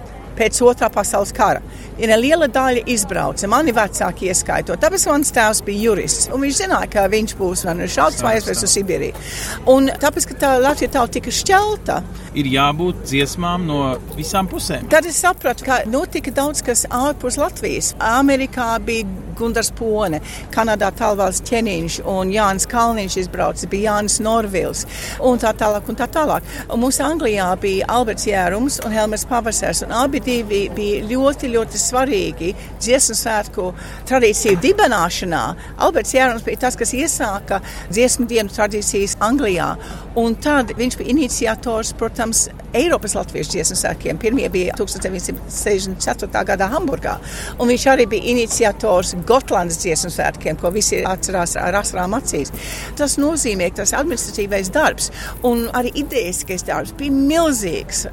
pēc 0.40 0.62
otrā 0.64 0.88
pasaules 0.92 1.34
kara. 1.36 1.62
Ir 2.00 2.12
liela 2.16 2.48
daļa 2.48 2.86
izbrauca, 2.90 3.48
mani 3.50 3.74
vecāki 3.76 4.30
ieskaitot. 4.32 4.80
Tāpēc 4.80 5.06
mans 5.10 5.34
tēvs 5.36 5.62
bija 5.66 5.90
jurists, 5.90 6.30
un 6.32 6.44
viņš 6.44 6.62
zināja, 6.62 6.90
ka 6.94 7.06
viņš 7.12 7.36
būs 7.38 7.66
vai 7.68 7.76
nu 7.82 7.88
šauts 7.90 8.24
vai 8.24 8.38
aizvest 8.38 8.64
uz 8.66 8.74
Sibīriju. 8.76 9.26
Un 9.74 9.92
tāpēc, 10.00 10.30
ka 10.30 10.38
tā 10.44 10.54
Latvija 10.62 10.96
tauta 10.96 11.18
tika 11.18 11.34
šķelta, 11.34 12.00
Ir 12.30 12.46
jābūt 12.46 13.00
dziesmām 13.10 13.64
no 13.66 13.78
visām 14.14 14.46
pusēm. 14.46 14.84
Tad 14.90 15.08
es 15.10 15.16
sapratu, 15.18 15.64
ka 15.66 15.80
notika 15.90 16.30
daudz 16.30 16.60
kas 16.62 16.84
ārpus 16.86 17.34
Latvijas. 17.40 17.88
Amerikā 18.06 18.76
bija 18.86 19.08
Gunārs 19.40 19.72
Pone, 19.74 20.20
Kanādā 20.54 20.92
Talvāls 20.94 21.40
Čeniņš 21.48 21.96
un 22.12 22.30
Jānis 22.30 22.68
Kalniņš 22.70 23.16
izbraucis, 23.24 23.66
bija 23.72 23.96
Jānis 23.96 24.20
Norvils 24.22 24.84
un 25.26 25.40
tā 25.42 25.50
tālāk 25.58 25.90
un 25.90 25.98
tā 25.98 26.06
tālāk. 26.12 26.46
Un 26.70 26.84
mums 26.84 27.00
Anglijā 27.02 27.48
bija 27.62 27.88
Alberts 27.90 28.28
Jērums 28.28 28.78
un 28.84 28.94
Helmers 28.94 29.26
Pavasars, 29.26 29.82
un 29.86 29.96
abi 29.96 30.22
divi 30.30 30.60
bija 30.74 31.02
ļoti, 31.10 31.50
ļoti 31.54 31.80
svarīgi 31.80 32.50
dziesmu 32.80 33.16
svētku 33.18 33.70
tradīciju 34.08 34.60
dibināšanā. 34.62 35.42
Alberts 35.82 36.14
Jērums 36.14 36.44
bija 36.46 36.66
tas, 36.66 36.78
kas 36.78 36.94
iesāka 36.96 37.60
dziesmu 37.90 38.28
dienu 38.30 38.52
tradīcijas 38.54 39.16
Anglijā, 39.26 39.72
un 40.18 40.34
tad 40.42 40.72
viņš 40.78 40.98
bija 40.98 41.14
iniciators, 41.14 41.92
protams, 41.98 42.48
Eiropas 42.74 43.16
latviešu 43.18 43.50
dziesmu 43.50 43.76
svētkiem. 43.76 44.18
Pirmie 44.22 44.46
bija 44.52 44.74
1964. 44.78 46.44
gadā 46.46 46.68
Hamburgā, 46.70 47.16
un 47.58 47.70
viņš 47.70 47.86
arī 47.90 48.06
bija 48.10 48.30
iniciators 48.30 49.16
Gotlandes 49.26 49.80
dziesmu 49.82 50.10
svētkiem, 50.14 50.58
ko 50.60 50.70
visi 50.74 51.00
atcerās 51.06 51.56
ar 51.58 51.80
asrām 51.80 52.14
acīs. 52.18 52.52
Tas 52.98 53.16
nozīmē, 53.18 53.72
ka 53.72 53.82
tas 53.82 53.94
administratīvais 53.98 54.70
darbs 54.74 55.10
un 55.46 55.66
arī 55.74 55.90
idejiskais 56.04 56.62
darbs 56.68 56.94
bija 56.98 57.14
milzīgs. 57.14 58.04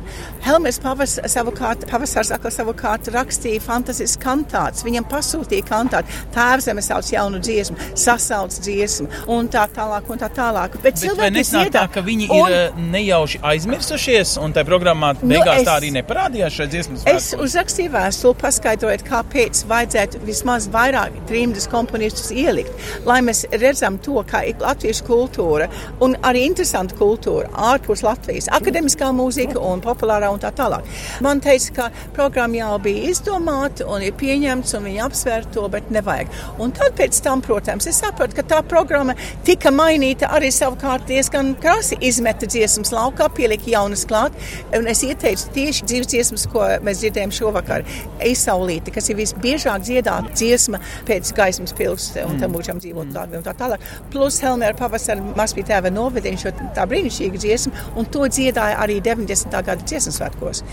Helmers 0.48 0.82
Pavas, 0.82 1.18
savukārt, 1.30 1.86
Pavasars 1.92 2.34
atkal 2.34 2.54
savukārt 2.54 3.12
rakstīja 3.14 3.62
fantasisks 3.62 4.22
kantāts. 4.24 4.86
Viņam 4.88 5.06
pasūtīja 5.12 5.68
kantātu. 5.70 6.18
Tēvzeme 6.34 6.82
sauc 6.86 7.10
jaunu 7.14 7.42
dziesmu, 7.44 7.78
sasauc 7.98 8.58
dziesmu 8.58 9.28
un 9.38 9.50
tā 9.54 9.68
tālāk 9.76 10.10
un 10.10 10.22
tā 10.22 10.32
tālāk. 10.34 10.80
Bet, 10.82 11.02
Bet 11.18 11.34
nesnāk 11.36 11.72
tā, 11.74 11.87
ka 11.94 12.04
viņi 12.06 12.30
un... 12.30 12.38
ir 12.38 12.56
eh, 12.58 12.80
nejauši 12.94 13.42
aizmirsušies, 13.52 14.36
un 14.44 14.56
tajā 14.56 14.68
programmā 14.68 15.14
beigās 15.22 15.62
nu, 15.62 15.64
es, 15.64 15.68
tā 15.68 15.78
arī 15.80 15.92
neparādījās 15.96 16.58
šajā 16.58 16.72
dziesmas 16.74 17.04
svētkos? 17.04 17.28
Es 17.28 17.48
uzrakstīju 17.48 17.94
vēstuli, 17.94 18.40
paskaidrojot, 18.42 19.06
kāpēc 19.08 19.64
vajadzētu 19.70 20.22
vismaz 20.28 20.70
vairāk 20.74 21.16
trījus 21.30 21.70
komponistus 21.72 22.32
ielikt, 22.36 22.74
lai 23.08 23.20
mēs 23.26 23.46
redzam 23.56 24.00
to, 24.04 24.20
kā 24.28 24.44
ir 24.50 24.60
latviešu 24.62 25.08
kultūra 25.08 25.70
un 26.04 26.18
arī 26.28 26.46
interesanta 26.48 26.98
kultūra 26.98 27.50
ārpus 27.72 28.04
Latvijas, 28.06 28.50
akademiskā 28.54 29.10
mūzika 29.16 29.60
un 29.62 29.82
populārā 29.84 30.30
un 30.34 30.42
tā 30.42 30.52
tālāk. 30.56 30.88
Man 31.24 31.42
teica, 31.44 31.74
ka 31.78 31.88
programma 32.16 32.60
jau 32.60 32.78
bija 32.84 33.12
izdomāta 33.12 33.88
un 33.88 34.06
ir 34.06 34.16
pieņemts 34.18 34.76
un 34.78 34.88
viņi 34.88 35.04
apsver 35.06 35.48
to, 35.54 35.68
bet 35.72 35.92
nevajag. 35.94 36.32
Un 36.64 36.74
tad 36.76 36.96
pēc 36.98 37.20
tam, 37.24 37.42
protams, 37.46 37.88
es 37.90 38.02
sapratu, 38.02 38.38
ka 38.38 38.46
tā 38.48 38.62
programma 38.68 39.16
tika 39.48 39.72
mainīta 39.74 40.32
arī 40.34 40.52
savukārt 40.54 41.08
diezgan 41.10 41.54
krasi 41.78 41.98
izmeta 42.02 42.48
dziesmas 42.50 42.90
laukā, 42.90 43.28
pielika 43.38 43.70
jaunas 43.70 44.02
klāt. 44.10 44.34
Es 44.74 45.04
ieteicu 45.06 45.52
tieši 45.54 45.86
dzīves 45.86 46.10
dziesmas, 46.10 46.46
ko 46.50 46.66
mēs 46.86 47.04
dzirdējām 47.04 47.34
šovakar, 47.38 47.86
Eisaulīti, 48.26 48.94
kas 48.96 49.12
ir 49.12 49.20
visbiežāk 49.20 49.86
dziedāta 49.86 50.34
dziesma 50.34 50.82
pēc 51.08 51.30
gaismas 51.38 51.76
pilsētas 51.78 52.26
un 52.32 52.42
tam 52.42 52.56
būšam 52.56 52.82
dzīvot 52.82 53.14
dārgi 53.14 53.38
un 53.38 53.46
tā 53.46 53.54
tālāk. 53.58 53.84
Plus 54.14 54.40
Helmēra 54.42 54.78
pavasara 54.80 55.22
mazpīt 55.38 55.70
tēva 55.70 55.94
novediņš, 55.94 56.46
šo 56.48 56.70
tā 56.78 56.88
brīnišķīga 56.90 57.44
dziesma, 57.46 57.90
un 58.00 58.10
to 58.10 58.26
dziedāja 58.26 58.80
arī 58.82 58.98
90. 59.06 59.60
gada 59.70 59.84
dziesmas 59.84 60.18
svētkos. 60.18 60.64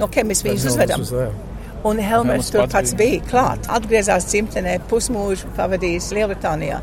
No 0.00 0.08
kiem 0.08 0.32
mēs 0.32 0.46
viņus 0.46 0.70
uzvedam? 0.72 1.04
Un 1.84 1.98
Helmers 2.00 2.48
tur 2.48 2.64
pats 2.72 2.94
bija 2.96 3.20
klāt. 3.28 3.66
Atgriezās 3.68 4.24
dzimtenē, 4.30 4.78
pusmūžu 4.88 5.50
pavadījis 5.58 6.12
Lielbritānijā. 6.16 6.78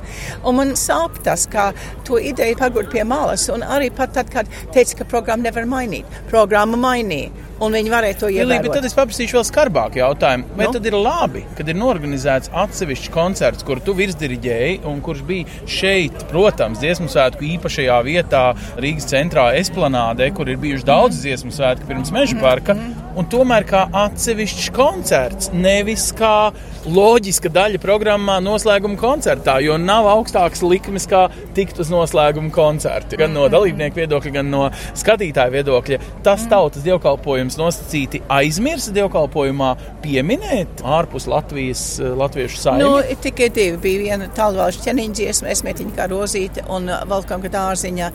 Un 0.45 0.59
man 0.59 0.75
sāp 0.77 1.17
tas, 1.25 1.47
ka 1.49 1.71
to 2.05 2.19
ideju 2.21 2.59
pagurt 2.59 2.91
pie 2.93 3.05
malas. 3.07 3.47
Un 3.49 3.65
arī 3.65 3.89
pat 3.97 4.13
tad, 4.17 4.29
kad 4.33 4.51
teica, 4.75 4.99
ka 4.99 5.09
programmu 5.15 5.49
nevar 5.49 5.65
mainīt. 5.69 6.19
Programma 6.29 6.77
mainīja. 6.77 7.33
Un 7.61 7.75
viņi 7.77 7.91
varēja 7.93 8.17
to 8.23 8.29
ievērot. 8.31 8.65
Bet 8.65 8.79
tad 8.79 8.87
es 8.87 8.95
paprasīšu 8.97 9.37
vēl 9.37 9.45
skarbāku 9.45 10.01
jautājumu. 10.01 10.47
Vai 10.57 10.67
nu? 10.67 10.73
tad 10.77 10.87
ir 10.89 10.97
labi, 10.97 11.43
kad 11.57 11.69
ir 11.69 11.77
norganizēts 11.77 12.49
atsevišķs 12.63 13.11
koncerts, 13.13 13.65
kur 13.67 13.81
tu 13.85 13.93
virsdiriģēji 13.97 14.79
un 14.89 15.03
kurš 15.05 15.21
bija 15.27 15.61
šeit, 15.69 16.25
protams, 16.31 16.81
dziesmu 16.81 17.11
svētku 17.11 17.45
īpašajā 17.55 17.99
vietā, 18.07 18.43
Rīgas 18.81 19.09
centrā, 19.13 19.51
Esplanādē, 19.61 20.31
kur 20.33 20.49
ir 20.49 20.57
bijuši 20.61 20.89
daudz 20.89 21.19
mm. 21.19 21.23
dziesmu 21.27 21.55
svētku 21.59 21.89
pirms 21.91 22.13
meža 22.15 22.41
parka, 22.41 22.77
mm 22.77 23.01
un 23.17 23.27
tomēr 23.31 23.65
kā 23.67 23.85
atsevišķs 24.05 24.69
koncerts, 24.75 25.51
nevis 25.53 26.09
kā 26.17 26.51
loģiska 26.87 27.51
daļa 27.53 27.81
programmā 27.81 28.39
noslēguma 28.43 28.97
koncertā, 28.99 29.57
jo 29.63 29.77
nav 29.81 30.07
augstākas 30.11 30.63
likmes 30.65 31.07
kā 31.09 31.27
tikt 31.55 31.79
uz 31.81 31.91
noslēguma 31.93 32.51
koncertu. 32.55 33.19
Gan 33.21 33.35
no 33.35 33.47
dalībnieku 33.51 34.01
viedokļa, 34.01 34.33
gan 34.39 34.51
no 34.53 34.63
skatītāju 34.97 35.55
viedokļa. 35.57 35.99
Tas 36.25 36.47
tautas 36.51 36.85
dievkalpojums 36.85 37.50
nosacīti 37.59 38.21
aizmirsa 38.31 38.93
dievkalpojumā 38.95 39.73
pieminēt 40.03 40.83
ārpus 40.85 41.27
Latvijas 41.31 41.83
latviešu 41.99 42.61
saimnes. 42.61 42.87
Nu, 42.87 43.19
tikai 43.23 43.51
divi 43.53 43.77
bija 43.81 44.03
viena 44.05 44.31
tālvalšu 44.37 44.85
ķeniņa 44.87 45.17
dziesma, 45.19 45.51
esmetiņa 45.55 45.95
kā 45.97 46.09
rozīte 46.11 46.65
un 46.71 46.89
valkam, 47.11 47.43
kad 47.45 47.59
ārziņā 47.65 48.11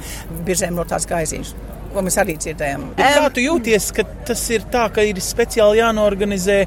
birzēm 0.46 0.77
no 0.79 0.87
tās 0.88 1.09
gaiziņas 1.11 1.55
ko 1.96 2.03
mēs 2.05 2.18
arī 2.20 2.35
dzirdējām. 2.37 2.90
Bet 2.99 3.16
kā 3.16 3.31
tu 3.33 3.44
jūties, 3.44 3.88
ka 3.96 4.05
tas 4.29 4.42
ir 4.53 4.66
tā, 4.72 4.85
ka 4.92 5.05
ir 5.07 5.22
speciāli 5.25 5.81
jānorganizē 5.81 6.59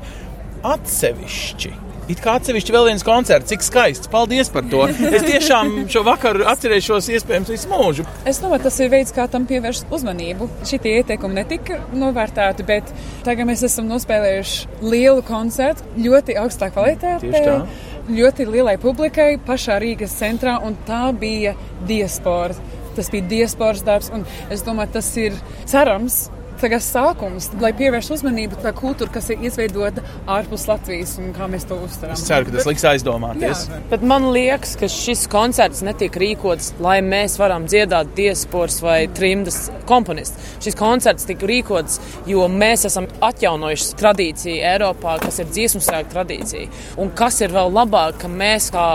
atsevišķi? 0.66 1.89
It 2.10 2.24
kā 2.24 2.40
atsevišķi 2.40 2.74
vēl 2.74 2.88
viens 2.88 3.04
koncerts, 3.06 3.52
cik 3.52 3.62
skaists. 3.62 4.10
Paldies 4.10 4.50
par 4.50 4.66
to. 4.72 4.88
Es 4.90 5.22
tiešām 5.28 5.86
šo 5.94 6.02
vakaru 6.08 6.48
atcerēšos 6.50 7.10
iespējams 7.14 7.52
visu 7.54 7.70
mūžu. 7.70 8.06
Es 8.30 8.40
domāju, 8.42 8.64
tas 8.66 8.80
ir 8.82 8.90
veids, 8.90 9.14
kā 9.14 9.28
tam 9.30 9.46
pievērst 9.50 9.94
uzmanību. 9.94 10.48
Šitie 10.66 10.96
ieteikumi 11.04 11.38
netika 11.38 11.78
novērtēti, 11.94 12.66
bet 12.66 12.90
tagad 13.28 13.50
mēs 13.52 13.62
esam 13.68 13.86
nospēlējuši 13.92 14.82
lielu 14.90 15.22
koncertu, 15.28 15.86
ļoti 16.02 16.40
augstā 16.42 16.72
kvalitātē. 16.74 17.62
Ļoti 18.10 18.50
lielai 18.50 18.80
publikai 18.82 19.36
pašā 19.46 19.78
Rīgas 19.84 20.18
centrā, 20.18 20.58
un 20.66 20.80
tā 20.90 21.12
bija 21.14 21.54
diaspora. 21.86 22.58
Tas 22.98 23.14
bija 23.14 23.30
diasporas 23.30 23.86
darbs, 23.86 24.10
un 24.10 24.26
es 24.50 24.66
domāju, 24.66 24.96
tas 24.98 25.14
ir 25.22 25.38
cerams, 25.70 26.24
tagad 26.62 26.84
sākums, 26.84 27.50
lai 27.62 27.72
pievērstu 27.78 28.16
uzmanību 28.18 28.60
tā 28.64 28.74
kultūra, 28.76 29.12
kas 29.16 29.30
ir 29.34 29.44
izveidota 29.48 30.04
ārpus 30.30 30.66
Latvijas 30.70 31.16
un 31.22 31.32
kā 31.36 31.48
mēs 31.52 31.66
to 31.70 31.78
uztveram. 31.80 32.18
Es 32.18 32.26
ceru, 32.28 32.48
ka 32.50 32.58
tas 32.58 32.68
liks 32.70 32.86
aizdomāties. 32.92 33.66
Jā. 33.70 33.80
Bet 33.92 34.04
man 34.12 34.30
liekas, 34.36 34.76
ka 34.80 34.90
šis 34.92 35.26
koncerts 35.32 35.84
netiek 35.86 36.16
rīkots, 36.24 36.74
lai 36.84 37.00
mēs 37.06 37.40
varam 37.42 37.68
dziedāt 37.70 38.14
diasporas 38.18 38.80
vai 38.84 39.00
trimdas 39.16 39.70
komponistus. 39.90 40.54
Šis 40.64 40.78
koncerts 40.80 41.28
tika 41.30 41.48
rīkots, 41.50 42.00
jo 42.30 42.48
mēs 42.52 42.86
esam 42.90 43.10
atjaunojuši 43.26 43.98
tradīciju 44.00 44.60
Eiropā, 44.74 45.18
kas 45.24 45.42
ir 45.42 45.52
dziesmu 45.52 45.84
sēklu 45.86 46.14
tradīcija. 46.14 46.70
Un 47.00 47.14
kas 47.16 47.40
ir 47.46 47.56
vēl 47.56 47.74
labāk, 47.74 48.20
ka 48.24 48.32
mēs 48.32 48.72
kā 48.76 48.88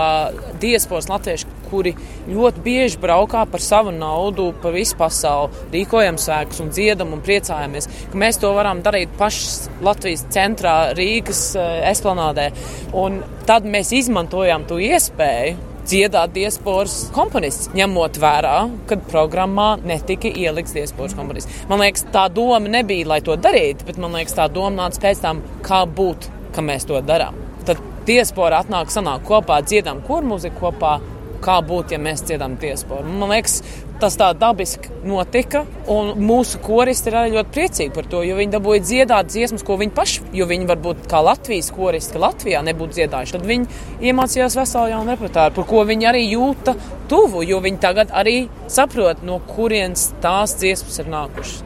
diasporas 0.61 1.09
latvieši 1.11 1.54
kuri 1.69 1.95
ļoti 2.29 2.63
bieži 2.65 3.01
braukā 3.01 3.45
par 3.51 3.63
savu 3.63 3.93
naudu 3.95 4.51
pa 4.63 4.71
visu 4.75 4.97
pasauli, 4.99 5.65
rīkojam 5.73 6.19
svēkus 6.21 6.63
un 6.63 6.73
dziedam 6.73 7.13
un 7.15 7.23
priecājamies, 7.25 7.89
ka 8.11 8.23
mēs 8.25 8.41
to 8.41 8.51
varam 8.55 8.81
darīt 8.85 9.13
pašas 9.19 9.69
Latvijas 9.85 10.25
centrā, 10.33 10.75
Rīgas 10.97 11.47
esplanādē. 11.91 12.49
Un 12.97 13.21
tad 13.47 13.67
mēs 13.69 13.93
izmantojam 13.95 14.67
to 14.69 14.79
iespēju 14.81 15.73
dziedāt 15.85 16.33
diasporas 16.33 16.95
komponists, 17.13 17.69
ņemot 17.77 18.17
vērā, 18.21 18.55
ka 18.89 18.97
programmā 19.09 19.75
netika 19.85 20.29
ielikts 20.29 20.73
diasporas 20.75 21.15
komponists. 21.17 21.63
Man 21.69 21.83
liekas, 21.83 22.07
tā 22.13 22.25
doma 22.33 22.63
nebija, 22.65 23.07
lai 23.13 23.21
to 23.25 23.37
darītu, 23.37 23.85
bet 23.87 23.99
man 24.01 24.17
liekas, 24.17 24.37
tā 24.37 24.47
doma 24.51 24.73
nāca 24.85 25.03
pēc 25.05 25.21
tam, 25.21 25.43
kā 25.65 25.83
būt, 25.85 26.29
ka 26.55 26.65
mēs 26.65 26.87
to 26.89 27.01
darām. 27.05 27.37
Tad 27.65 27.81
diaspora 28.07 28.63
atnāk, 28.63 28.91
sanāk 28.93 29.25
kopā, 29.29 29.61
dziedam 29.65 30.01
kurmūziku 30.05 30.65
kopā 30.65 30.97
kā 31.45 31.59
būtu, 31.65 31.95
ja 31.95 32.01
mēs 32.01 32.23
dziedam 32.25 32.57
diasporu. 32.61 33.05
Man 33.05 33.31
liekas, 33.31 33.59
tas 34.01 34.17
tā 34.19 34.31
dabiski 34.37 34.91
notika, 35.07 35.63
un 35.91 36.13
mūsu 36.25 36.59
koristi 36.63 37.11
ir 37.11 37.17
arī 37.19 37.35
ļoti 37.37 37.53
priecīgi 37.55 37.93
par 37.95 38.09
to, 38.11 38.23
jo 38.27 38.37
viņi 38.39 38.55
dabūja 38.55 38.83
dziedāt 38.85 39.29
dziesmas, 39.31 39.63
ko 39.65 39.77
viņi 39.81 39.95
paši, 39.95 40.25
jo 40.39 40.47
viņi 40.49 40.69
varbūt 40.71 41.05
kā 41.11 41.21
Latvijas 41.25 41.71
koristi, 41.75 42.15
ka 42.15 42.23
Latvijā 42.25 42.63
nebūtu 42.65 42.99
dziedājuši, 42.99 43.37
tad 43.37 43.47
viņi 43.51 44.09
iemācījās 44.11 44.57
veselu 44.59 44.93
jaunu 44.95 45.15
repertuāru, 45.15 45.55
par 45.59 45.69
ko 45.69 45.85
viņi 45.87 46.09
arī 46.11 46.25
jūta 46.33 46.75
tuvu, 47.11 47.45
jo 47.47 47.61
viņi 47.63 47.81
tagad 47.83 48.11
arī 48.15 48.37
saprot, 48.71 49.23
no 49.25 49.39
kurienes 49.55 50.11
tās 50.23 50.57
dziesmas 50.59 51.01
ir 51.03 51.13
nākušas. 51.15 51.64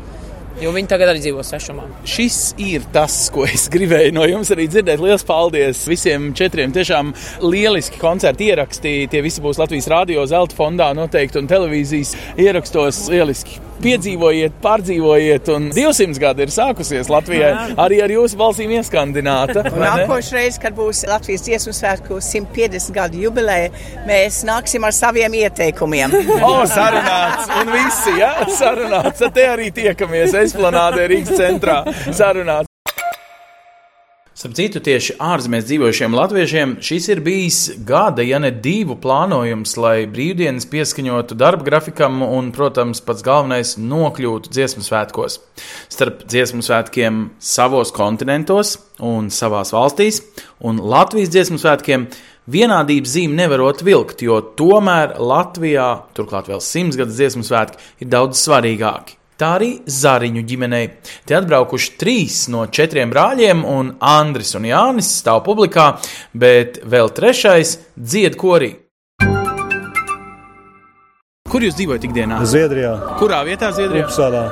Jo 0.60 0.74
viņi 0.76 0.89
tagad 0.91 1.13
arī 1.13 1.22
dzīvo 1.24 1.43
svešumā. 1.45 1.86
Šis 2.10 2.38
ir 2.60 2.84
tas, 2.91 3.13
ko 3.32 3.45
es 3.48 3.69
gribēju 3.72 4.12
no 4.17 4.26
jums 4.28 4.52
arī 4.52 4.65
dzirdēt. 4.67 5.00
Lielas 5.00 5.24
paldies 5.24 5.86
visiem 5.88 6.34
četriem. 6.36 6.74
Tiešām 6.76 7.13
lieliski 7.45 8.02
koncerti 8.02 8.50
ieraksti. 8.52 8.93
Tie 9.08 9.24
visi 9.24 9.39
būs 9.45 9.62
Latvijas 9.62 9.88
Rādio 9.88 10.28
Zelta 10.28 10.60
fondā 10.60 10.91
noteikti 10.98 11.39
un 11.39 11.48
televīzijas 11.48 12.12
ierakstos. 12.36 13.06
Lieliski 13.08 13.68
piedzīvojiet, 13.84 14.56
pārdzīvojiet, 14.63 15.52
un 15.56 15.70
200 15.76 16.22
gadi 16.22 16.46
ir 16.46 16.54
sākusies 16.54 17.12
Latvijai. 17.12 17.52
Arī 17.80 18.02
ar 18.06 18.13
jūsu 18.13 18.39
balsīm 18.39 18.74
ieskandināta. 18.78 19.65
Nākošais 19.70 20.60
kad 20.62 20.76
būs 20.78 21.06
Latvijas 21.10 21.46
dziesmu 21.48 21.76
svētku 21.76 22.22
150 22.24 22.96
gadu 22.96 23.22
jubileja, 23.26 23.74
mēs 24.08 24.44
nāksim 24.48 24.86
ar 24.88 24.96
saviem 24.96 25.39
ieteikumiem. 25.44 26.15
o, 26.50 26.56
sarunāts! 26.70 27.52
Un 27.60 27.74
visi, 27.76 28.18
ja? 28.22 28.34
sarunāts. 28.56 29.20
Tad 29.24 29.36
te 29.36 29.48
arī 29.50 29.70
tiekamies 29.76 30.36
Esplanādē 30.46 31.10
Rīgas 31.12 31.39
centrā. 31.39 31.84
Sarunāts. 32.10 32.68
Starp 34.39 34.54
citu, 34.56 34.80
tieši 34.80 35.17
ārzemēs 35.19 35.65
dzīvojušiem 35.67 36.13
latviešiem 36.15 36.73
šis 36.88 37.10
ir 37.12 37.19
bijis 37.25 37.58
gada, 37.84 38.23
ja 38.23 38.38
ne 38.39 38.54
divu 38.56 38.95
plānojums, 39.04 39.73
lai 39.75 40.06
brīvdienas 40.08 40.63
pieskaņotu 40.71 41.36
darba 41.36 41.67
grafikam 41.67 42.21
un, 42.23 42.54
protams, 42.56 43.04
pats 43.04 43.25
galvenais- 43.28 43.73
nokļūtu 43.91 44.47
dziesmu 44.56 44.86
svētkos. 44.88 45.41
Starp 45.91 46.23
dziesmu 46.23 46.63
svētkiem 46.63 47.19
savos 47.38 47.91
kontinentos 47.91 48.78
un 49.02 49.28
savās 49.28 49.75
valstīs, 49.75 50.23
un 50.63 50.80
Latvijas 50.80 51.36
dziesmu 51.36 51.60
svētkiem 51.60 52.08
vienādības 52.47 53.19
zīme 53.19 53.36
nevarot 53.43 53.84
vilkt, 53.84 54.21
jo 54.23 54.39
tomēr 54.39 55.19
Latvijā, 55.19 56.04
turklāt 56.15 56.47
vēl 56.47 56.63
simtsgadus 56.63 57.19
dziesmu 57.19 57.43
svētki, 57.43 57.75
ir 57.99 58.08
daudz 58.08 58.39
svarīgāki. 58.39 59.18
Tā 59.39 59.54
arī 59.56 59.69
Zariņu 59.88 60.41
ģimenei. 60.43 60.89
Te 61.23 61.38
atbraukuši 61.38 61.93
trīs 62.02 62.41
no 62.52 62.65
četriem 62.67 63.08
brāļiem, 63.13 63.62
un 63.63 63.93
Andris 64.04 64.52
un 64.60 64.67
Jānis 64.67 65.13
stāv 65.21 65.45
publikā, 65.45 65.93
bet 66.36 66.82
vēl 66.84 67.08
trešais 67.15 67.78
dzied 67.95 68.36
korī. 68.36 68.73
Kur 71.49 71.63
jūs 71.63 71.80
dzīvojat 71.80 72.10
ikdienā? 72.10 72.41
Zviedrijā. 72.43 72.91
Kurā 73.21 73.39
vietā 73.47 73.71
Zviedrijā? 73.71 74.10
Upsalā. 74.10 74.43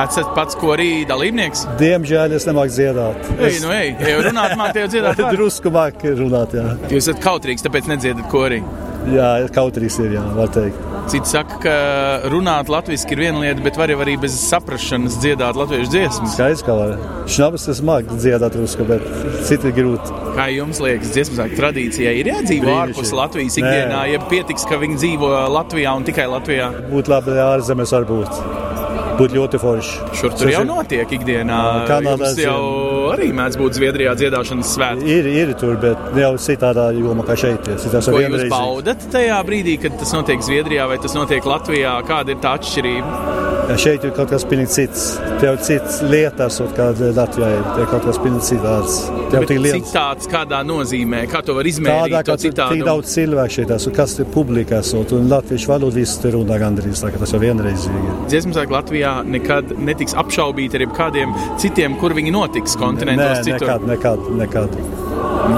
Esat 0.00 0.32
pats 0.32 0.56
korī 0.56 1.04
dalībnieks? 1.04 1.66
Diemžēl 1.76 2.32
es 2.38 2.48
nemāku 2.48 2.72
dziedāt. 2.72 3.32
Ej, 3.36 3.60
nu 3.60 3.74
ej, 3.76 3.92
jau 4.08 4.20
runāt, 4.24 4.56
mākslinieks 4.56 4.80
jau 4.80 4.92
dziedāt. 4.94 5.20
Drusku 5.36 5.74
māk 5.74 6.00
runāt, 6.16 6.56
jā. 6.56 6.64
Jūs 6.88 7.10
esat 7.10 7.20
kautrīgs, 7.26 7.66
tāpēc 7.68 7.92
nedziedat 7.92 8.32
korī. 8.32 8.64
Jā, 9.10 9.28
kautrīgs 9.54 9.98
ir, 10.04 10.14
jā, 10.18 10.22
var 10.36 10.50
teikt. 10.54 10.86
Citi 11.10 11.26
saka, 11.26 11.56
ka 11.64 11.74
runāt 12.30 12.70
latviešu 12.70 13.08
ir 13.14 13.22
viena 13.24 13.42
lieta, 13.42 13.62
bet 13.64 13.78
var 13.80 13.90
arī 13.90 14.14
bez 14.20 14.36
saprašanas 14.44 15.16
dziedāt 15.22 15.58
latviešu 15.58 15.90
dziesmas. 15.90 16.36
Skaidrs, 16.36 16.62
ka 16.66 16.76
var. 16.78 16.94
Šnabas 17.30 17.66
tas 17.66 17.82
māk 17.86 18.12
dziedāt 18.12 18.58
rusku, 18.60 18.86
bet 18.86 19.06
citi 19.48 19.70
ir 19.70 19.76
grūti. 19.80 20.14
Kā 20.36 20.46
jums 20.54 20.82
liekas, 20.84 21.10
dziesmu 21.16 21.40
sākt 21.40 21.58
tradīcijai 21.58 22.14
ir 22.20 22.30
jādzīvo 22.30 22.76
ārpus 22.84 23.14
Latvijas 23.16 23.58
ikdienā, 23.58 24.04
ja 24.12 24.22
pietiks, 24.30 24.68
ka 24.70 24.78
viņi 24.80 25.00
dzīvo 25.02 25.34
Latvijā 25.56 25.96
un 25.98 26.06
tikai 26.06 26.30
Latvijā? 26.30 26.70
Būtu 26.92 27.16
labi, 27.16 27.38
ja 27.40 27.50
ārzemēs 27.56 27.96
var 27.98 28.06
būt 28.10 28.44
būtu 29.20 29.38
ļoti 29.38 29.60
forši. 29.62 30.08
Šur 30.20 30.34
tur 30.38 30.52
jau 30.52 30.62
notiek 30.68 31.14
ikdienā. 31.18 31.60
Kanādā 31.90 32.32
jau 32.40 32.60
arī 33.12 33.30
mēdz 33.36 33.58
būt 33.60 33.78
Zviedrijā 33.78 34.16
dziedāšanas 34.18 34.74
svētki. 34.76 35.14
Ir, 35.18 35.30
ir 35.42 35.54
tur, 35.60 35.76
bet 35.82 36.20
jau 36.20 36.32
citādā 36.40 36.90
jomā 36.96 37.26
kā 37.28 37.38
šeit. 37.38 37.70
Tas 37.80 38.10
Ko 38.10 38.22
jūs 38.22 38.46
baudat 38.52 39.06
tajā 39.12 39.40
brīdī, 39.46 39.76
kad 39.82 39.98
tas 40.00 40.14
notiek 40.16 40.42
Zviedrijā 40.44 40.88
vai 40.90 41.00
tas 41.02 41.16
notiek 41.18 41.46
Latvijā? 41.46 41.98
Kāda 42.08 42.34
ir 42.34 42.42
tā 42.44 42.56
atšķirība? 42.60 43.49
Šeit 43.78 44.04
ir 44.04 44.10
kaut 44.16 44.30
kas 44.32 44.44
pilnīgi 44.48 44.72
cits. 44.74 45.02
Te 45.40 45.46
jau 45.46 45.54
cits 45.62 46.00
lietas, 46.10 46.58
kāda 46.76 47.10
Latvijā 47.14 47.50
ir. 47.54 47.66
Te 47.76 47.86
kaut 47.90 48.06
kas 48.08 48.18
pilnīgi 48.22 48.46
citāds. 48.48 48.96
Te 49.30 49.38
jau 49.38 49.42
tik 49.46 49.60
liels. 49.62 49.90
Citāds 49.90 50.30
kādā 50.30 50.62
nozīmē, 50.66 51.22
kā 51.30 51.42
to 51.46 51.54
var 51.58 51.68
izmērīt? 51.70 52.14
Tādā, 52.16 52.22
ka 52.26 52.36
tik 52.40 52.84
daudz 52.86 53.14
cilvēku 53.14 53.56
šeit 53.58 53.74
esmu, 53.76 53.94
kas 53.96 54.16
te 54.18 54.26
publikā 54.36 54.80
esot, 54.84 55.14
un 55.16 55.28
latviešu 55.30 55.70
valodu 55.70 56.00
viss 56.00 56.18
te 56.22 56.32
runā 56.34 56.58
gandrīz, 56.62 57.04
tā 57.04 57.12
ka 57.14 57.22
tas 57.22 57.34
jau 57.34 57.42
vienreizīgi. 57.42 58.16
Dziesmu 58.30 58.56
sāk 58.56 58.74
Latvijā 58.74 59.20
nekad 59.28 59.76
netiks 59.78 60.16
apšaubīti 60.18 60.80
ar 60.80 60.88
kādiem 60.96 61.36
citiem, 61.60 61.98
kur 62.00 62.16
viņi 62.16 62.34
notiks 62.34 62.78
kontinentos. 62.80 63.44
Nē, 63.46 63.60
nekad, 63.60 63.86
nekad, 63.94 64.32
nekad. 64.40 64.80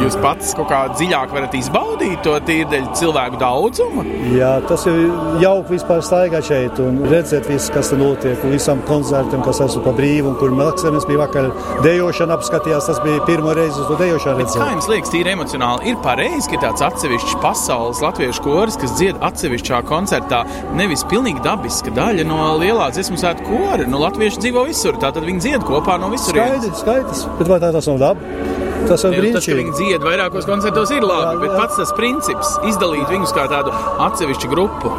Jūs 0.01 0.15
pats 0.23 0.53
kaut 0.57 0.69
kā 0.71 0.79
dziļāk 0.95 1.33
varat 1.35 1.55
izbaudīt 1.59 2.23
to 2.25 2.37
tīrdeļ 2.47 2.85
cilvēku 2.97 3.39
daudzumu? 3.41 4.05
Jā, 4.37 4.53
tas 4.69 4.87
ir 4.89 5.01
jauki 5.43 5.75
vispār 5.75 6.01
staigāt 6.07 6.47
šeit 6.49 6.79
un 6.83 7.03
redzēt 7.11 7.49
visu, 7.51 7.73
kas 7.75 7.91
te 7.93 7.99
notiek, 8.03 8.45
un 8.45 8.55
visam 8.55 8.81
koncertam, 8.89 9.43
kas 9.47 9.61
esmu 9.65 9.83
pa 9.87 9.93
brīvu, 9.97 10.33
un 10.33 10.39
kur 10.41 10.53
Maksimens 10.57 11.07
bija 11.09 11.23
vakar 11.23 11.51
dejošana 11.85 12.37
apskatījās, 12.39 12.89
tas 12.91 13.01
bija 13.05 13.23
pirmo 13.29 13.55
reizi 13.57 13.81
uz 13.83 13.89
to 13.91 13.99
dejošanu. 14.01 14.47
Kā 14.53 14.71
jums 14.75 14.89
liekas, 14.91 15.13
tīri 15.15 15.35
emocionāli, 15.35 15.93
ir 15.93 16.01
pareizi, 16.05 16.51
ka 16.53 16.63
tāds 16.67 16.85
atsevišķs 16.89 17.39
pasaules 17.43 18.03
latviešu 18.05 18.45
koris, 18.47 18.79
kas 18.83 18.97
dzied 18.99 19.21
atsevišķā 19.31 19.83
koncertā, 19.91 20.43
nevis 20.79 21.07
pilnīgi 21.11 21.45
dabiska 21.45 21.95
daļa 21.97 22.27
no 22.29 22.41
lielā 22.63 22.91
dziesmu 22.95 23.21
svētku 23.21 23.61
kora, 23.63 23.87
nu 23.89 24.03
latvieši 24.03 24.43
dzīvo 24.47 24.67
visur, 24.71 24.99
tātad 25.03 25.27
viņi 25.29 25.47
dzied 25.47 25.69
kopā 25.69 25.99
no 26.03 26.11
visur. 26.13 26.37
Skaidrs, 26.37 26.83
skaidrs, 26.83 27.27
bet 27.39 27.55
vai 27.55 27.63
tā 27.63 27.73
tas 27.75 27.91
nav 27.91 28.03
labi? 28.03 28.61
Tas 28.89 29.05
ir 29.07 29.15
brīnišķīgi. 29.15 29.37
Tas, 29.37 29.47
ka 29.47 29.59
viņi 29.59 29.75
dzied 29.79 30.07
vairākos 30.07 30.49
koncertos, 30.49 30.93
ir 30.95 31.07
labi, 31.07 31.23
jā, 31.23 31.35
jā. 31.37 31.41
bet 31.45 31.55
pats 31.61 31.79
tas 31.79 31.93
princips- 31.99 32.57
izdalīt 32.71 33.07
viņus 33.13 33.35
kā 33.37 33.47
tādu 33.53 33.75
atsevišķu 34.09 34.51
grupu. 34.51 34.93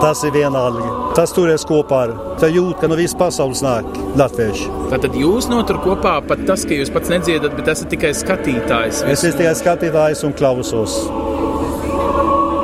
Tas 0.00 0.20
ir 0.28 0.32
vienalga. 0.34 0.88
Tas 1.16 1.32
turies 1.32 1.64
kopā 1.66 2.00
ar 2.06 2.10
tā 2.40 2.50
jūt, 2.52 2.76
ka 2.82 2.88
no 2.90 2.98
visas 2.98 3.16
pasaules 3.16 3.62
nāk 3.64 3.86
latvieši. 4.20 4.68
Tātad 4.92 5.16
jūs 5.16 5.48
notur 5.48 5.80
kopā 5.84 6.18
pat 6.28 6.42
tas, 6.48 6.66
ka 6.68 6.76
jūs 6.76 6.92
pats 6.92 7.12
nedziedat, 7.12 7.56
bet 7.56 7.70
esat 7.72 7.88
tikai 7.94 8.12
skatītājs. 8.16 9.00
Es 9.08 9.24
esmu 9.24 9.40
tikai 9.40 9.54
skatītājs 9.62 10.26
un 10.28 10.36
klausos. 10.36 10.98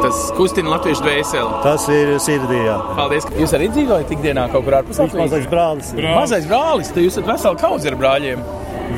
Tas 0.02 0.18
kustina 0.36 0.74
latviešu 0.74 1.04
dvēseli. 1.06 1.60
Tas 1.62 1.86
ir 1.94 2.16
sirdī. 2.20 2.58
Jā. 2.66 2.74
Paldies. 2.98 3.28
Jūs 3.38 3.54
arī 3.56 3.68
dzīvojat 3.72 4.10
ikdienā 4.16 4.48
kaut 4.52 4.66
kur 4.66 4.80
ārpus 4.80 4.98
Latvijas? 4.98 5.30
Mazais 5.30 5.46
brālis. 5.52 5.92
brālis. 5.94 6.18
Mazais 6.18 6.48
brālis. 6.50 6.90
Tad 6.92 7.06
jūs 7.06 7.16
esat 7.16 7.30
veseli 7.30 7.62
kaudzi 7.62 7.92
ar 7.92 7.96
brāļiem. 8.00 8.42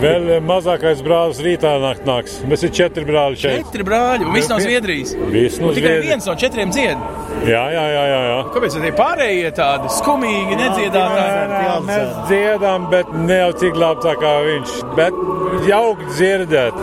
Vēl 0.00 0.30
mazākais 0.42 1.02
brālis 1.06 1.38
rītā 1.44 1.74
nakt 1.82 2.08
nāks. 2.08 2.40
Mēs 2.48 2.64
esam 2.64 2.72
četri 2.80 3.04
brāļi 3.06 3.38
šeit. 3.44 3.68
Četri 3.68 3.86
brāļi, 3.86 4.26
un 4.26 4.34
viss 4.34 4.50
no 4.50 4.58
Zviedrijas. 4.62 5.12
Viss 5.30 5.60
no 5.62 5.70
un 5.70 5.76
tikai 5.76 5.92
viens 6.02 6.26
no 6.26 6.34
četriem 6.40 6.72
dzied. 6.74 7.04
Jā, 7.44 7.64
jā, 7.74 7.84
jā. 7.92 8.04
jā, 8.08 8.20
jā. 8.30 8.36
Kāpēc 8.54 8.76
tie 8.80 8.92
pārējie 8.96 9.50
tādi 9.58 9.90
skumīgi, 9.98 10.58
nedziedātāji? 10.60 11.84
Mēs 11.88 12.14
dziedām, 12.30 12.88
bet 12.92 13.10
ne 13.26 13.40
jau 13.42 13.52
tik 13.60 13.78
labi 13.80 14.04
tā 14.06 14.14
kā 14.20 14.34
viņš. 14.46 14.76
Bet 14.96 15.18
jauki 15.68 16.08
dzirdēt. 16.14 16.78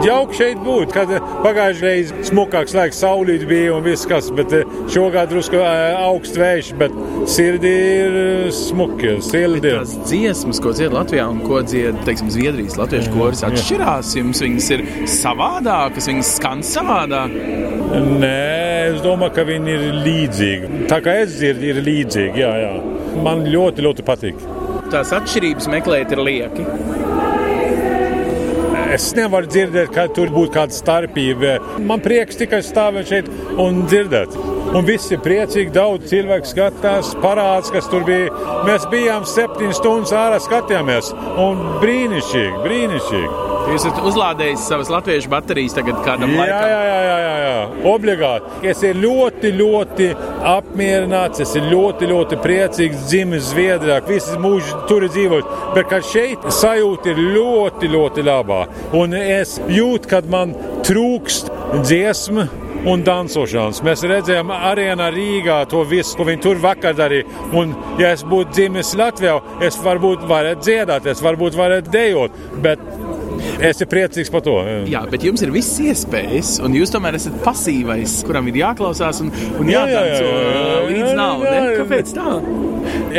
Jauki 0.00 0.38
šeit 0.38 0.60
būt, 0.64 0.94
kad 0.96 1.10
pagājušajā 1.44 1.84
reizē 1.84 2.22
smukāks 2.24 2.72
laiks, 2.76 3.00
saulīt 3.02 3.44
bija 3.48 3.74
un 3.76 3.84
viss 3.84 4.08
kas, 4.08 4.30
bet 4.32 4.54
šogad 4.92 5.28
drusku 5.28 5.60
augsts 5.60 6.40
vējš, 6.40 6.70
bet 6.80 6.94
sirdī 7.28 7.74
ir 8.06 8.16
smuki. 8.56 9.18
Sirdī. 9.26 9.74
Tās 9.76 9.92
dziesmas, 10.08 10.62
ko 10.64 10.72
dzied 10.76 10.96
Latvijā 10.96 11.26
un 11.28 11.42
ko 11.44 11.60
dzied, 11.66 12.00
teiksim, 12.08 12.32
Zviedrijas 12.32 12.78
latviešu 12.80 13.12
koris, 13.12 13.44
atšķirās 13.50 14.14
jums, 14.16 14.40
viņas 14.46 14.70
ir 14.78 14.86
savādākas, 15.20 16.08
viņas 16.08 16.34
skan 16.38 16.64
savādāk. 16.64 17.36
Nē, 17.90 18.59
es 18.90 19.02
domāju, 19.04 19.34
ka 19.36 19.46
viņi 19.48 19.74
ir 19.76 19.84
līdzīgi. 20.04 20.70
Tā 20.90 21.00
kā 21.04 21.16
es 21.24 21.36
dzirdu, 21.38 21.70
ir 21.72 21.82
līdzīgi, 21.86 22.42
jā, 22.42 22.52
jā. 22.64 22.72
Man 23.24 23.44
ļoti, 23.48 23.86
ļoti 23.86 24.06
patīk. 24.06 24.46
Tās 24.90 25.12
atšķirības 25.14 25.68
meklēt 25.70 26.14
ir 26.14 26.22
lieki. 26.26 26.66
Es 28.90 29.12
nevaru 29.14 29.46
dzirdēt, 29.46 29.92
ka 29.94 30.08
tur 30.10 30.32
būtu 30.34 30.56
kāda 30.56 30.74
starpība. 30.74 31.58
Man 31.86 32.02
prieks 32.02 32.40
tikai 32.40 32.58
stāvēt 32.66 33.12
šeit 33.12 33.28
un 33.62 33.84
dzirdēt. 33.86 34.34
Un 34.74 34.86
viss 34.86 35.10
ir 35.14 35.22
priecīgi, 35.22 35.70
daudz 35.74 36.10
cilvēku 36.10 36.50
skatās, 36.50 37.12
parāds, 37.22 37.70
kas 37.74 37.86
tur 37.90 38.02
bija. 38.06 38.30
Mēs 38.66 38.86
bijām 38.90 39.26
septiņas 39.26 39.78
stundas 39.78 40.14
ārā, 40.14 40.42
skatījāmies. 40.42 41.14
Un 41.42 41.62
brīnišķīgi, 41.82 42.60
brīnišķīgi. 42.66 43.49
Jūs 43.68 43.84
esat 43.84 43.98
uzlādējis 44.08 44.62
savas 44.66 44.90
latviešu 44.90 45.30
baterijas 45.30 45.76
tagad 45.76 46.00
kādam 46.06 46.32
jā, 46.34 46.40
laikam? 46.40 46.70
Jā, 46.70 46.78
jā, 46.86 47.00
jā, 47.06 47.18
jā, 47.24 47.34
jā. 47.44 47.58
obligāti. 47.92 48.54
Es 48.70 48.82
esmu 48.86 49.02
ļoti, 49.04 49.52
ļoti 49.60 50.08
apmierināts, 50.50 51.42
es 51.44 51.52
esmu 51.54 51.70
ļoti, 51.74 52.08
ļoti 52.10 52.40
priecīgs, 52.44 53.04
dzimis 53.10 53.50
Zviedrijā, 53.50 54.00
visi 54.08 54.38
mūži 54.40 54.80
tur 54.90 55.06
dzīvojis. 55.10 55.52
Bet 55.76 55.94
šeit 56.10 56.48
sajūta 56.56 57.12
ir 57.12 57.22
ļoti, 57.36 57.92
ļoti 57.94 58.26
labā. 58.26 58.64
Un 58.96 59.14
es 59.18 59.58
jūtu, 59.70 60.10
kad 60.10 60.26
man 60.30 60.56
trūkst 60.86 61.52
dziesmu 61.84 62.48
un 62.88 63.02
dansošanas. 63.04 63.82
Mēs 63.84 64.04
redzējām 64.08 64.52
arēnā 64.54 65.10
Rīgā 65.12 65.60
to 65.70 65.82
visu, 65.88 66.16
ko 66.16 66.26
viņi 66.28 66.42
tur 66.44 66.60
vakar 66.62 66.96
darīja. 66.96 67.26
Un, 67.56 67.74
ja 68.00 68.14
es 68.14 68.24
būtu 68.26 68.56
dzimis 68.56 68.94
Latvijā, 68.98 69.36
es 69.66 69.78
varbūt 69.84 70.24
varētu 70.30 70.64
dziedāt, 70.64 71.08
es 71.10 71.22
varbūt 71.24 71.58
varētu 71.58 71.92
dejot, 71.92 72.40
bet 72.64 72.82
Es 73.60 73.76
esmu 73.76 73.90
priecīgs 73.92 74.32
par 74.32 74.44
to. 74.46 74.56
Jā, 74.90 75.04
bet 75.10 75.24
jums 75.26 75.44
ir 75.44 75.52
visas 75.54 75.78
iespējas, 75.84 76.56
un 76.64 76.76
jūs 76.76 76.92
tomēr 76.94 77.18
esat 77.18 77.36
pasīvais, 77.44 78.20
kuram 78.28 78.48
ir 78.50 78.60
jāklausās 78.62 79.22
un, 79.24 79.32
un 79.60 79.70
jādanco 79.70 80.24
jā, 80.24 80.34
jā, 80.40 80.56
jā, 80.56 80.80
līdz 80.90 81.14
naudai. 81.18 81.60
Kāpēc 81.80 82.14
tā? 82.16 82.36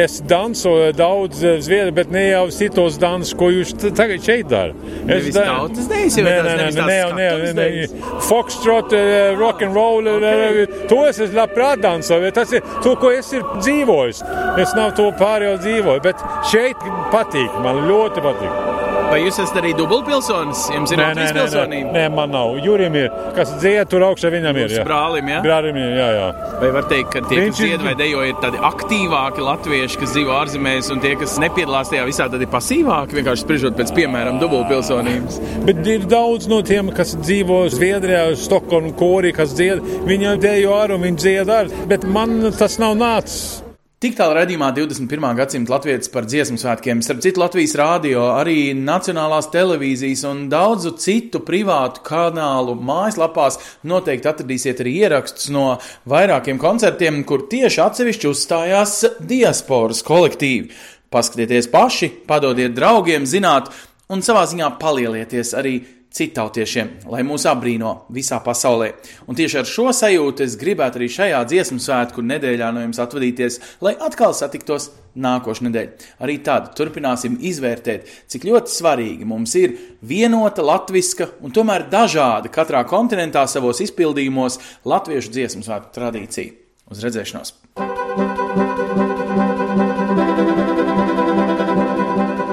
Es 0.01 0.17
dansoju 0.25 0.91
daudz 0.97 1.43
zviedru, 1.65 1.93
bet 1.95 2.11
ne 2.13 2.23
jau 2.29 2.45
citos 2.53 2.97
dansus, 3.01 3.35
ko 3.37 3.51
jūs 3.53 3.73
tagad 3.81 4.23
šeit 4.25 4.49
darat. 4.51 4.77
Es 5.05 5.29
domāju, 5.35 5.67
ka 5.69 5.77
tas 5.77 5.89
neizsaka. 5.91 6.25
Nē, 6.27 6.35
nē, 6.47 6.55
nē, 6.57 6.69
nē, 6.75 6.99
nē, 7.19 7.29
nē, 7.43 7.53
nē. 7.59 8.03
Foxtrot, 8.27 8.95
rock 9.39 9.65
and 9.65 9.75
roll, 9.77 10.07
okay. 10.15 10.65
to 10.89 11.01
es 11.07 11.21
esmu 11.21 11.41
labprāt 11.41 11.83
dansoju. 11.83 12.31
Tas 12.35 12.53
ir 12.55 12.65
to, 12.83 12.95
ko 13.01 13.13
es 13.15 13.31
ir 13.35 13.45
dzīvojis. 13.59 14.23
Es 14.61 14.75
nav 14.77 14.95
to 14.99 15.09
pārējo 15.19 15.57
dzīvoju, 15.61 16.05
bet 16.05 16.23
šeit 16.51 16.89
patīk, 17.13 17.59
man 17.65 17.85
ļoti 17.89 18.25
patīk. 18.25 18.89
Vai 19.11 19.17
jūs 19.25 19.41
esat 19.43 19.57
arī 19.59 19.73
dubultpilsonis? 19.75 20.61
Jums 20.71 20.93
ir 20.93 21.01
Latvijas 21.01 21.33
pilsonība? 21.35 21.89
Nē, 21.91 22.03
man 22.15 22.31
nav. 22.31 22.53
Jurim 22.63 22.93
ir, 22.95 23.09
kas 23.35 23.49
dzied 23.59 23.89
tur 23.91 24.05
augšā, 24.07 24.29
viņam 24.31 24.59
ir. 24.61 24.75
Jā. 24.77 24.85
Brālim, 24.87 25.27
jā? 25.33 25.41
Brālim 25.43 25.79
ir, 25.81 25.89
jā, 25.99 26.05
jā. 26.15 26.27
Vai 26.61 26.69
var 26.77 26.85
teikt, 26.87 27.09
ka 27.11 27.23
tie, 27.25 27.41
Viņš 27.41 27.51
kas 27.51 27.59
dzied 27.59 27.83
vai 27.83 27.93
dejo, 27.99 28.21
ir 28.23 28.37
tādi 28.39 28.61
aktīvāki 28.69 29.43
latvieši, 29.43 29.99
kas 29.99 30.13
dzīvo 30.15 30.35
ārzemēs, 30.37 30.91
un 30.95 31.03
tie, 31.03 31.11
kas 31.19 31.35
nepiedalās 31.43 31.91
tajā 31.91 32.05
visā, 32.07 32.27
tad 32.31 32.45
ir 32.45 32.51
pasīvāki, 32.53 33.17
vienkārši 33.19 33.43
spriežot 33.43 33.75
pēc, 33.79 33.91
piemēram, 33.97 34.39
dubultpilsonības? 34.43 35.41
Bet 35.67 35.81
ir 35.91 36.05
daudz 36.11 36.47
no 36.51 36.61
tiem, 36.63 36.93
kas 36.95 37.11
dzīvo 37.19 37.65
Zviedrijā, 37.73 38.29
Stokholmā, 38.39 38.93
Korī, 39.01 39.33
kas 39.35 39.57
dzied, 39.57 39.83
viņi 40.07 40.37
dejo 40.45 40.77
ar 40.77 40.95
un 40.95 41.03
viņi 41.03 41.21
dzied 41.25 41.51
ar, 41.51 41.73
bet 41.91 42.07
man 42.07 42.53
tas 42.55 42.79
nav 42.79 42.95
nācis. 43.01 43.59
Tik 44.01 44.15
tālu 44.17 44.33
redzījumā 44.33 44.71
21. 44.73 45.25
gadsimta 45.37 45.75
latvijas 45.75 46.09
par 46.09 46.25
dziesmu 46.25 46.55
svētkiem, 46.57 47.03
starp 47.05 47.19
citu 47.21 47.43
Latvijas 47.43 47.75
rādio, 47.77 48.23
arī 48.33 48.71
Nacionālās 48.73 49.51
televīzijas 49.53 50.23
un 50.25 50.39
daudzu 50.49 50.95
citu 50.97 51.43
privātu 51.45 52.01
kanālu 52.07 52.73
mājaslapās 52.81 53.59
noteikti 53.85 54.31
atradīsiet 54.31 54.81
arī 54.81 54.95
ierakstus 55.03 55.51
no 55.53 55.67
vairākiem 56.09 56.57
koncertiem, 56.57 57.21
kur 57.29 57.45
tieši 57.53 57.83
atsevišķi 57.85 58.31
uzstājās 58.31 58.97
diasporas 59.21 60.01
kolektīvi. 60.09 60.73
Paskatieties 61.13 61.69
paši, 61.69 62.09
padodiet 62.25 62.73
draugiem, 62.73 63.29
zināt 63.29 63.69
un 64.09 64.25
savā 64.25 64.47
ziņā 64.49 64.79
palielieties 64.81 65.53
arī 65.61 65.77
citautiešiem, 66.11 66.89
lai 67.11 67.21
mūs 67.23 67.45
apbrīno 67.47 67.93
visā 68.11 68.41
pasaulē. 68.43 68.91
Un 69.31 69.37
tieši 69.37 69.61
ar 69.61 69.69
šo 69.69 69.91
sajūtu 69.95 70.43
es 70.43 70.57
gribētu 70.59 70.99
arī 70.99 71.07
šajā 71.11 71.39
dziesmu 71.47 71.79
svētku 71.79 72.23
nedēļā 72.25 72.71
no 72.75 72.83
jums 72.83 72.99
atvadīties, 73.01 73.59
lai 73.83 73.93
atkal 73.95 74.35
satiktos 74.35 74.89
nākošais 75.15 75.65
nedēļa. 75.67 76.09
Arī 76.23 76.37
tad 76.43 76.71
turpināsim 76.75 77.37
izvērtēt, 77.47 78.09
cik 78.31 78.47
ļoti 78.47 78.75
svarīgi 78.75 79.27
mums 79.27 79.55
ir 79.59 79.77
vienota, 80.03 80.65
latviska 80.67 81.31
un 81.43 81.55
tomēr 81.55 81.87
dažāda 81.91 82.51
katrā 82.51 82.83
kontinentā 82.87 83.45
savos 83.47 83.83
izpildījumos 83.83 84.59
latviešu 84.87 85.31
dziesmu 85.31 85.63
svētku 85.67 85.95
tradīcija. 85.95 86.57
Uz 86.91 87.03
redzēšanos! 87.07 87.55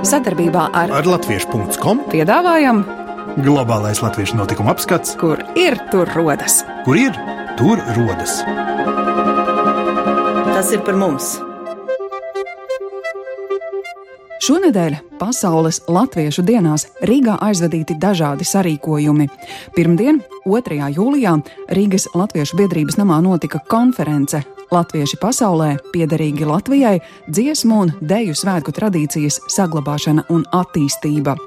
Sadarbībā 0.08 0.70
ar, 0.72 0.94
ar 1.02 1.10
Latviešu.com 1.10 2.06
piedāvājam 2.08 3.07
Globālais 3.38 4.01
latviešu 4.03 4.35
notikuma 4.35 4.72
apskats, 4.74 5.12
kur 5.14 5.38
ir 5.55 5.77
tur 5.92 6.11
rodas. 6.11 6.64
Kur 6.83 6.98
ir 6.98 7.14
tur 7.55 7.79
rodas? 7.94 8.40
Tas 10.48 10.72
ir 10.74 10.83
par 10.83 10.98
mums! 10.98 11.37
Šonadēļ 14.42 14.98
Pasaules 15.20 15.85
Latviešu 15.87 16.42
dienās 16.51 16.88
Rīgā 17.07 17.38
aizvadīti 17.46 17.94
dažādi 18.03 18.46
sarīkojumi. 18.48 19.31
Pirmdien, 19.77 20.18
2. 20.42 20.83
jūlijā, 20.98 21.38
Rīgas 21.79 22.11
Latviešu 22.18 22.59
biedrības 22.59 22.98
namā 22.98 23.22
notika 23.22 23.62
konference 23.70 24.42
Latvieši 24.70 25.16
pasaulē, 25.20 25.78
piederīgi 25.94 26.44
Latvijai, 26.44 26.98
dziesmu 27.31 27.78
un 27.85 27.92
deju 28.04 28.35
svētku 28.37 28.74
tradīcijas 28.76 29.40
saglabāšana 29.48 30.26
un 30.35 30.44
attīstība. 30.52 31.38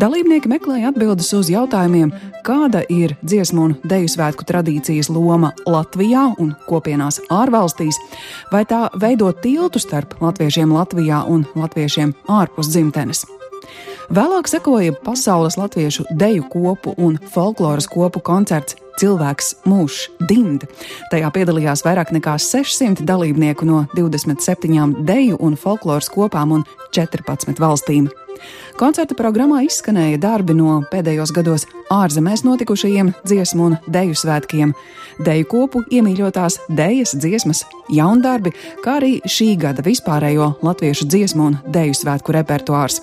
Dalībnieki 0.00 0.48
meklēja 0.48 0.90
atbildes 0.92 1.28
uz 1.36 1.50
jautājumiem, 1.52 2.14
kāda 2.46 2.82
ir 2.88 3.16
dziesmu 3.20 3.68
un 3.68 3.76
deju 3.84 4.08
svētku 4.16 4.48
tradīcijas 4.48 5.12
loma 5.12 5.52
Latvijā 5.68 6.30
un 6.40 6.54
kopienās 6.68 7.20
ārvalstīs, 7.28 8.00
vai 8.52 8.64
tā 8.64 8.86
veido 9.00 9.28
tiltu 9.44 9.82
starp 9.82 10.16
latviešiem 10.24 10.72
Latvijā 10.72 11.24
un 11.28 11.44
latviešiem 11.54 12.16
ārpus 12.32 12.72
dzimtenes. 12.72 13.26
Vēlāk 14.12 14.48
sekoja 14.50 14.92
pasaules 15.04 15.56
latviešu 15.56 16.04
deju 16.12 16.44
kopu 16.52 16.92
un 17.00 17.16
folkloras 17.32 17.86
kopu 17.88 18.20
koncerts 18.20 18.76
Cilvēks 19.00 19.54
mūžs 19.66 20.10
Dind. 20.28 20.66
Tajā 21.10 21.30
piedalījās 21.34 21.82
vairāk 21.86 22.12
nekā 22.14 22.36
600 22.38 23.02
dalībnieku 23.08 23.66
no 23.66 23.84
27 23.96 25.00
deju 25.08 25.38
un 25.42 25.56
folkloras 25.58 26.10
kopām 26.12 26.52
un 26.58 26.66
14 26.94 27.58
valstīm. 27.58 28.10
Koncerta 28.78 29.16
programmā 29.16 29.62
izskanēja 29.64 30.18
darbi 30.20 30.56
no 30.58 30.80
pēdējos 30.90 31.32
gados 31.34 31.64
ārzemēs 31.94 32.44
notikušajiem 32.44 33.12
dziesmu 33.24 33.70
un 33.70 33.78
deju 33.86 34.18
svētkiem, 34.18 34.74
deju 35.24 35.48
kopu 35.48 35.84
iemīļotās 35.94 36.60
dejas, 36.68 37.14
dziesmas, 37.16 37.64
jaundarbi, 37.94 38.52
kā 38.84 38.98
arī 39.00 39.16
šī 39.24 39.54
gada 39.64 39.86
vispārējo 39.86 40.56
latviešu 40.66 41.08
dziesmu 41.08 41.50
un 41.50 41.58
deju 41.72 41.96
svētku 42.02 42.34
repertuārs. 42.36 43.00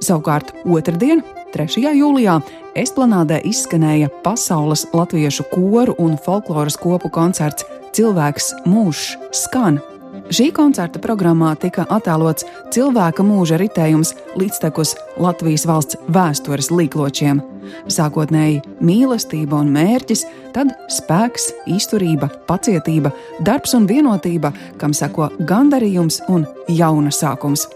Savukārt 0.00 0.54
otrdien, 0.64 1.22
3. 1.52 1.82
jūlijā, 1.98 2.38
Esplanādē 2.78 3.40
izskanēja 3.44 4.08
pasaules 4.24 4.86
latviešu 4.94 5.44
koru 5.50 5.96
un 5.98 6.16
folkloras 6.24 6.78
kopu 6.80 7.10
koncerts 7.12 7.66
Cilvēks 7.90 8.52
mūžs 8.70 9.16
skan. 9.34 9.80
Šī 10.30 10.52
koncerta 10.54 11.00
programmā 11.02 11.56
tika 11.58 11.82
attēlots 11.90 12.46
cilvēka 12.70 13.24
mūža 13.26 13.58
ritējums 13.58 14.12
līdztekus 14.38 14.94
Latvijas 15.18 15.66
valsts 15.66 15.98
vēstures 16.06 16.70
līkločiem. 16.70 17.42
Sākotnēji 17.90 18.60
mīlestība 18.82 19.58
un 19.58 19.72
mērķis, 19.74 20.22
tad 20.54 20.70
spēks, 20.90 21.50
izturība, 21.70 22.30
pacietība, 22.46 23.10
darbs 23.42 23.74
un 23.74 23.90
vienotība, 23.90 24.54
kam 24.78 24.94
seko 24.94 25.32
gandarījums 25.50 26.22
un 26.30 26.46
jauna 26.70 27.10
sākums. 27.14 27.66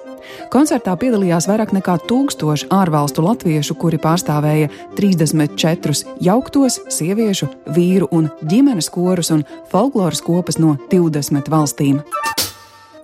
Koncertā 0.53 0.95
piedalījās 1.01 1.49
vairāk 1.51 1.73
nekā 1.77 1.97
tūkstoši 2.09 2.69
ārvalstu 2.75 3.25
latviešu, 3.25 3.77
kuri 3.81 3.99
pārstāvēja 4.03 4.71
34 4.99 6.19
jauktos, 6.25 6.81
sieviešu, 6.93 7.51
vīru 7.75 8.11
un 8.15 8.31
ģimenes 8.45 8.91
korus 8.95 9.33
un 9.35 9.47
folkloras 9.73 10.23
kopas 10.25 10.61
no 10.63 10.77
20 10.93 11.51
valstīm. 11.53 12.01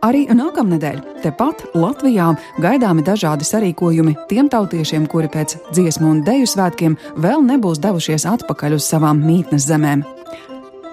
Arī 0.00 0.22
nākamnedēļ 0.32 1.00
tepat 1.20 1.66
Latvijā 1.76 2.30
gaidāmi 2.64 3.04
dažādi 3.04 3.44
sarīkojumi 3.44 4.14
tiem 4.30 4.48
tautiešiem, 4.48 5.04
kuri 5.04 5.28
pēc 5.28 5.58
dziesmu 5.74 6.08
un 6.14 6.22
deju 6.24 6.48
svētkiem 6.48 6.96
vēl 7.20 7.44
nebūs 7.44 7.82
devušies 7.84 8.24
atpakaļ 8.30 8.78
uz 8.78 8.88
savām 8.88 9.20
mītnes 9.20 9.68
zemēm. 9.68 10.06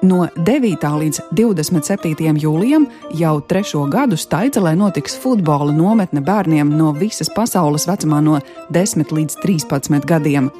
No 0.01 0.27
9. 0.35 0.83
līdz 1.01 1.19
27. 1.33 2.37
jūlijam 2.37 2.83
jau 3.17 3.31
trešo 3.41 3.79
gadu 3.89 4.13
Staicelē 4.13 4.75
notiks 4.77 5.15
futbola 5.17 5.73
nometne 5.73 6.21
bērniem 6.21 6.69
no 6.69 6.91
visas 6.93 7.31
pasaules 7.33 7.87
vecumā 7.89 8.19
no 8.21 8.37
10 8.69 9.09
līdz 9.17 9.39
13 9.41 10.05
gadiem. 10.05 10.51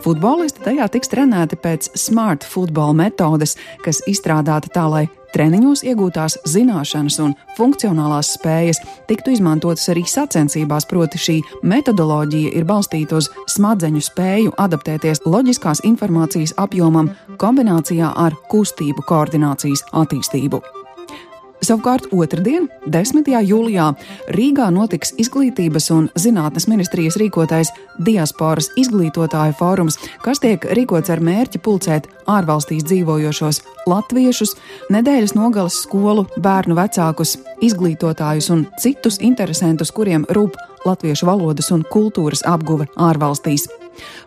Futbolisti 0.00 0.62
tajā 0.64 0.86
tiks 0.94 1.10
trenēti 1.12 1.58
pēc 1.60 1.90
smart 1.98 2.44
futbola 2.48 2.94
metodes, 2.96 3.52
kas 3.84 4.00
izstrādāta 4.08 4.72
tā, 4.72 4.86
lai 4.88 5.02
treniņos 5.34 5.82
iegūtās 5.84 6.38
zināšanas 6.48 7.18
un 7.20 7.34
funkcionālās 7.58 8.32
spējas 8.38 8.80
tiktu 9.10 9.36
izmantotas 9.36 9.90
arī 9.92 10.06
sacensībās, 10.08 10.88
proti 10.88 11.20
šī 11.20 11.36
metodoloģija 11.60 12.56
ir 12.56 12.68
balstīta 12.68 13.20
uz 13.20 13.28
smadzeņu 13.52 14.04
spēju 14.08 14.56
adaptēties 14.64 15.26
loģiskās 15.28 15.84
informācijas 15.92 16.56
apjomam 16.56 17.12
kombinācijā 17.36 18.14
ar 18.16 18.40
kustību 18.48 19.04
koordinācijas 19.04 19.84
attīstību. 19.92 20.64
Savukārt 21.70 22.08
otrdien, 22.10 22.64
10. 22.90 23.28
jūlijā, 23.46 23.84
Rīgā 24.34 24.64
notiks 24.74 25.12
Izglītības 25.22 25.84
un 25.94 26.08
zinātnes 26.18 26.66
ministrijas 26.66 27.14
rīkotais 27.20 27.70
diasporas 28.02 28.72
izglītotāju 28.80 29.54
fórums, 29.54 30.00
kas 30.24 30.42
tiek 30.42 30.66
rīkots 30.66 31.12
ar 31.14 31.22
mērķi 31.22 31.60
pulcēt 31.62 32.08
ārvalstīs 32.26 32.82
dzīvojošos 32.90 33.62
latviešus, 33.86 34.56
nedēļas 34.90 35.36
nogales 35.38 35.78
skolu, 35.84 36.26
bērnu 36.42 36.74
vecākus, 36.74 37.36
izglītotājus 37.62 38.50
un 38.50 38.66
citus 38.82 39.20
interesantus, 39.22 39.94
kuriem 39.94 40.26
rūp 40.26 40.58
latviešu 40.90 41.30
valodas 41.30 41.70
un 41.70 41.86
kultūras 41.86 42.42
apguve 42.50 42.90
ārvalstīs. 42.98 43.70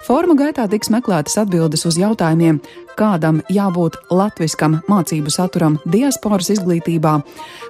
Formu 0.07 0.35
gaitā 0.39 0.65
tiks 0.69 0.91
meklētas 0.93 1.37
atbildes 1.41 1.85
uz 1.89 1.97
jautājumiem, 1.99 2.59
kādam 2.99 3.41
jābūt 3.53 3.97
latviskam 4.13 4.79
mācību 4.89 5.31
saturam 5.33 5.77
diasporas 5.85 6.51
izglītībā, 6.53 7.15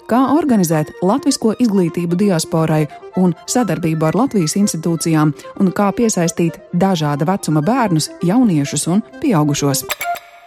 kā 0.10 0.22
organizēt 0.36 0.94
latvisko 1.02 1.56
izglītību 1.64 2.20
diasporai 2.26 2.86
un 3.22 3.36
sadarbību 3.48 4.10
ar 4.10 4.20
Latvijas 4.24 4.58
institūcijām, 4.60 5.34
un 5.60 5.76
kā 5.76 5.92
piesaistīt 5.96 6.60
dažāda 6.74 7.30
vecuma 7.30 7.62
bērnus, 7.66 8.12
jauniešus 8.26 8.90
un 8.92 9.06
pieaugušos. 9.22 9.86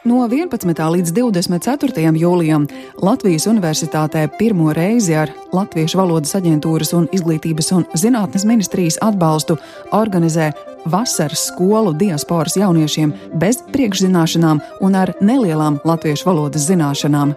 No 0.06 0.20
11. 0.30 0.70
līdz 0.70 1.10
24. 1.16 2.12
jūlijam 2.14 2.68
Latvijas 3.02 3.48
Universitātē 3.50 4.28
pirmo 4.38 4.70
reizi 4.70 5.16
ar 5.18 5.32
Latviešu 5.50 5.98
valodas 5.98 6.36
aģentūras 6.38 6.92
un 6.94 7.08
Izglītības 7.10 7.72
un 7.74 7.82
zinātnes 7.98 8.46
ministrijas 8.46 9.00
atbalstu 9.02 9.56
organizē 9.98 10.52
vasaras 10.86 11.46
skolu 11.50 11.92
diasporas 11.92 12.56
jauniešiem 12.56 13.12
bez 13.34 13.60
priekšzināšanām 13.74 14.62
un 14.80 14.98
ar 14.98 15.12
nelielām 15.20 15.80
latviešu 15.84 16.30
valodas 16.30 16.68
zināšanām. 16.70 17.34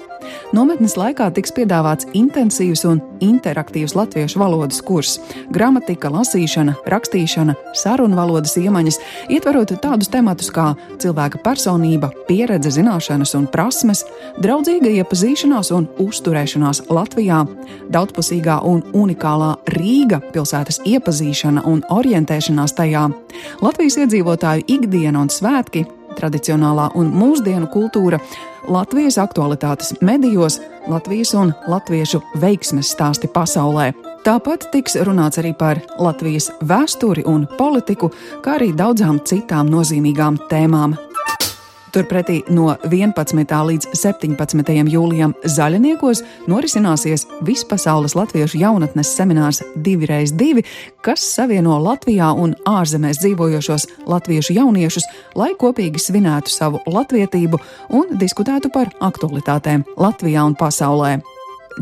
Nometnes 0.54 0.96
laikā 0.98 1.30
tiks 1.34 1.54
piedāvāts 1.56 2.08
intensīvs 2.18 2.84
un 2.90 3.00
interaktīvs 3.24 3.96
latviešu 3.98 4.40
valodas 4.42 4.82
kurs, 4.86 5.18
gramatika, 5.54 6.10
lasīšana, 6.14 6.76
rakstīšana, 6.90 7.56
sarunu 7.78 8.18
valodas 8.18 8.56
iemaņas, 8.60 9.00
ietverot 9.34 9.76
tādus 9.84 10.10
tematus 10.12 10.52
kā 10.54 10.72
cilvēka 11.02 11.42
personība, 11.46 12.12
pieredze, 12.28 12.72
zināšanas 12.80 13.36
un 13.38 13.48
prasmes, 13.52 14.04
draudzīga 14.42 14.92
iepazīšanās 15.02 15.72
un 15.76 15.88
uzturēšanās 16.02 16.86
Latvijā, 16.90 17.44
daudzpusīgā 17.94 18.60
un 18.70 18.84
unikālā 18.98 19.56
Rīga 19.76 20.22
pilsētas 20.34 20.82
iepazīšana 20.90 21.66
un 21.70 21.84
orientēšanās 21.94 22.76
tajā, 22.78 23.08
Latvijas 23.62 23.98
iedzīvotāju 24.04 24.68
ikdiena 24.68 25.22
un 25.24 25.32
svētki, 25.34 25.86
tradicionālā 26.20 26.90
un 27.00 27.12
mūsdienu 27.16 27.70
kultūra, 27.74 28.20
Latvijas 28.70 29.18
aktualitātes 29.22 29.96
medijos, 30.02 30.60
Latvijas 30.90 31.34
un 31.38 31.54
latviešu 31.70 32.22
veiksmes 32.42 32.92
stāsti 32.94 33.30
pasaulē. 33.34 33.92
Tāpat 34.26 34.68
tiks 34.74 34.98
runāts 35.08 35.40
arī 35.42 35.54
par 35.58 35.80
Latvijas 35.98 36.50
vēsturi 36.68 37.24
un 37.30 37.48
politiku, 37.58 38.12
kā 38.44 38.58
arī 38.60 38.74
daudzām 38.76 39.22
citām 39.26 39.72
nozīmīgām 39.72 40.42
tēmām. 40.52 40.98
Turpretī 41.90 42.44
no 42.54 42.76
11. 42.86 43.50
līdz 43.66 43.88
17. 43.98 44.74
jūlijam 44.94 45.32
Zaļniekos 45.42 46.22
norisināsies 46.50 47.26
Vispasaules 47.46 48.14
latviešu 48.18 48.60
jaunatnes 48.62 49.10
seminārs 49.18 49.64
2x2, 49.74 50.62
kas 51.02 51.24
savieno 51.34 51.80
Latvijā 51.82 52.30
un 52.38 52.54
ārzemēs 52.70 53.24
dzīvojošos 53.24 53.88
latviešu 54.12 54.54
jauniešus, 54.60 55.10
lai 55.40 55.56
kopīgi 55.58 56.02
svinētu 56.04 56.54
savu 56.54 56.84
latvietību 56.86 57.58
un 57.98 58.14
diskutētu 58.22 58.70
par 58.76 58.94
aktualitātēm 59.10 59.88
Latvijā 59.98 60.46
un 60.46 60.58
pasaulē. 60.60 61.18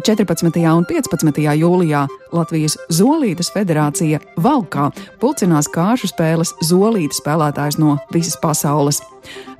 14. 0.05 0.75
un 0.77 0.85
15. 0.85 1.39
jūlijā 1.57 2.05
Latvijas 2.31 2.77
Zolītas 2.93 3.49
federācija 3.53 4.19
Valkā 4.43 4.91
pulcinās 5.21 5.69
kāršu 5.73 6.11
spēles 6.11 6.53
Zolītas 6.63 7.21
spēlētājs 7.23 7.79
no 7.81 7.97
visas 8.13 8.37
pasaules. 8.41 9.01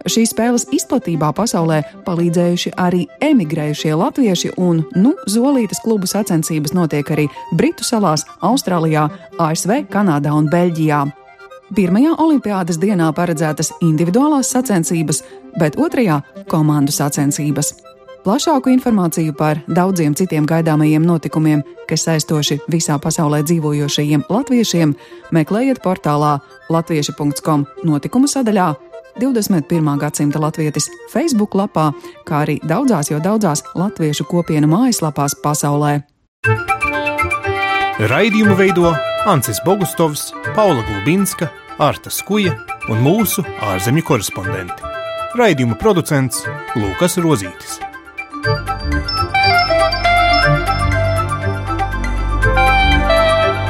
Šīs 0.08 0.32
spēles 0.32 0.64
izplatībā 0.72 1.34
pasaulē 1.36 1.82
palīdzējuši 2.06 2.72
arī 2.80 3.02
emigrējušie 3.28 3.92
latvieši, 4.00 4.54
un 4.64 4.80
nu, 4.96 5.12
Zolītas 5.28 5.82
klubu 5.84 6.08
sacensības 6.08 6.72
notiek 6.78 7.10
arī 7.12 7.26
Britu 7.60 7.84
salās, 7.84 8.24
Austrālijā, 8.40 9.08
ASV, 9.44 9.82
Kanādā 9.92 10.32
un 10.32 10.48
Beļģijā. 10.54 11.02
Pirmajā 11.76 12.14
olimpiādas 12.24 12.80
dienā 12.80 13.10
paredzētas 13.12 13.74
individuālās 13.84 14.54
sacensības, 14.56 15.26
bet 15.60 15.76
otrajā- 15.76 16.22
komandu 16.54 16.96
sacensības. 16.96 17.74
Plašāku 18.24 18.72
informāciju 18.72 19.36
par 19.38 19.60
daudziem 19.68 20.16
citiem 20.16 20.46
gaidāmajiem 20.48 21.04
notikumiem, 21.04 21.64
kas 21.88 22.08
saistoši 22.08 22.60
visā 22.72 23.00
pasaulē 23.00 23.44
dzīvojošajiem 23.44 24.24
latviešiem, 24.30 24.96
meklējiet 25.32 25.80
portālā 25.84 26.40
latvieši.com 26.70 27.66
notikumu 27.84 28.28
sadaļā 28.28 28.87
21. 29.20 29.98
gadsimta 30.00 30.40
latvietis 30.40 30.90
Facebook 31.14 31.56
lapā, 31.56 31.90
kā 32.28 32.44
arī 32.46 32.58
daudzās 32.64 33.12
jau 33.12 33.20
daudzās 33.24 33.64
latviešu 33.76 34.28
kopienu 34.30 34.70
mājaslapās 34.72 35.38
pasaulē. 35.44 36.02
Raidījumu 37.98 38.56
veido 38.56 38.94
Ancis 39.26 39.58
Bogustovs, 39.66 40.30
Paula 40.56 40.86
Gulbinska, 40.86 41.50
Arta 41.80 42.14
Skuja 42.14 42.54
un 42.90 43.02
mūsu 43.02 43.44
ārzemju 43.72 44.06
korespondenti. 44.06 44.94
Raidījuma 45.38 45.78
producents 45.82 46.46
Lukas 46.78 47.18
Rozītis. 47.22 47.80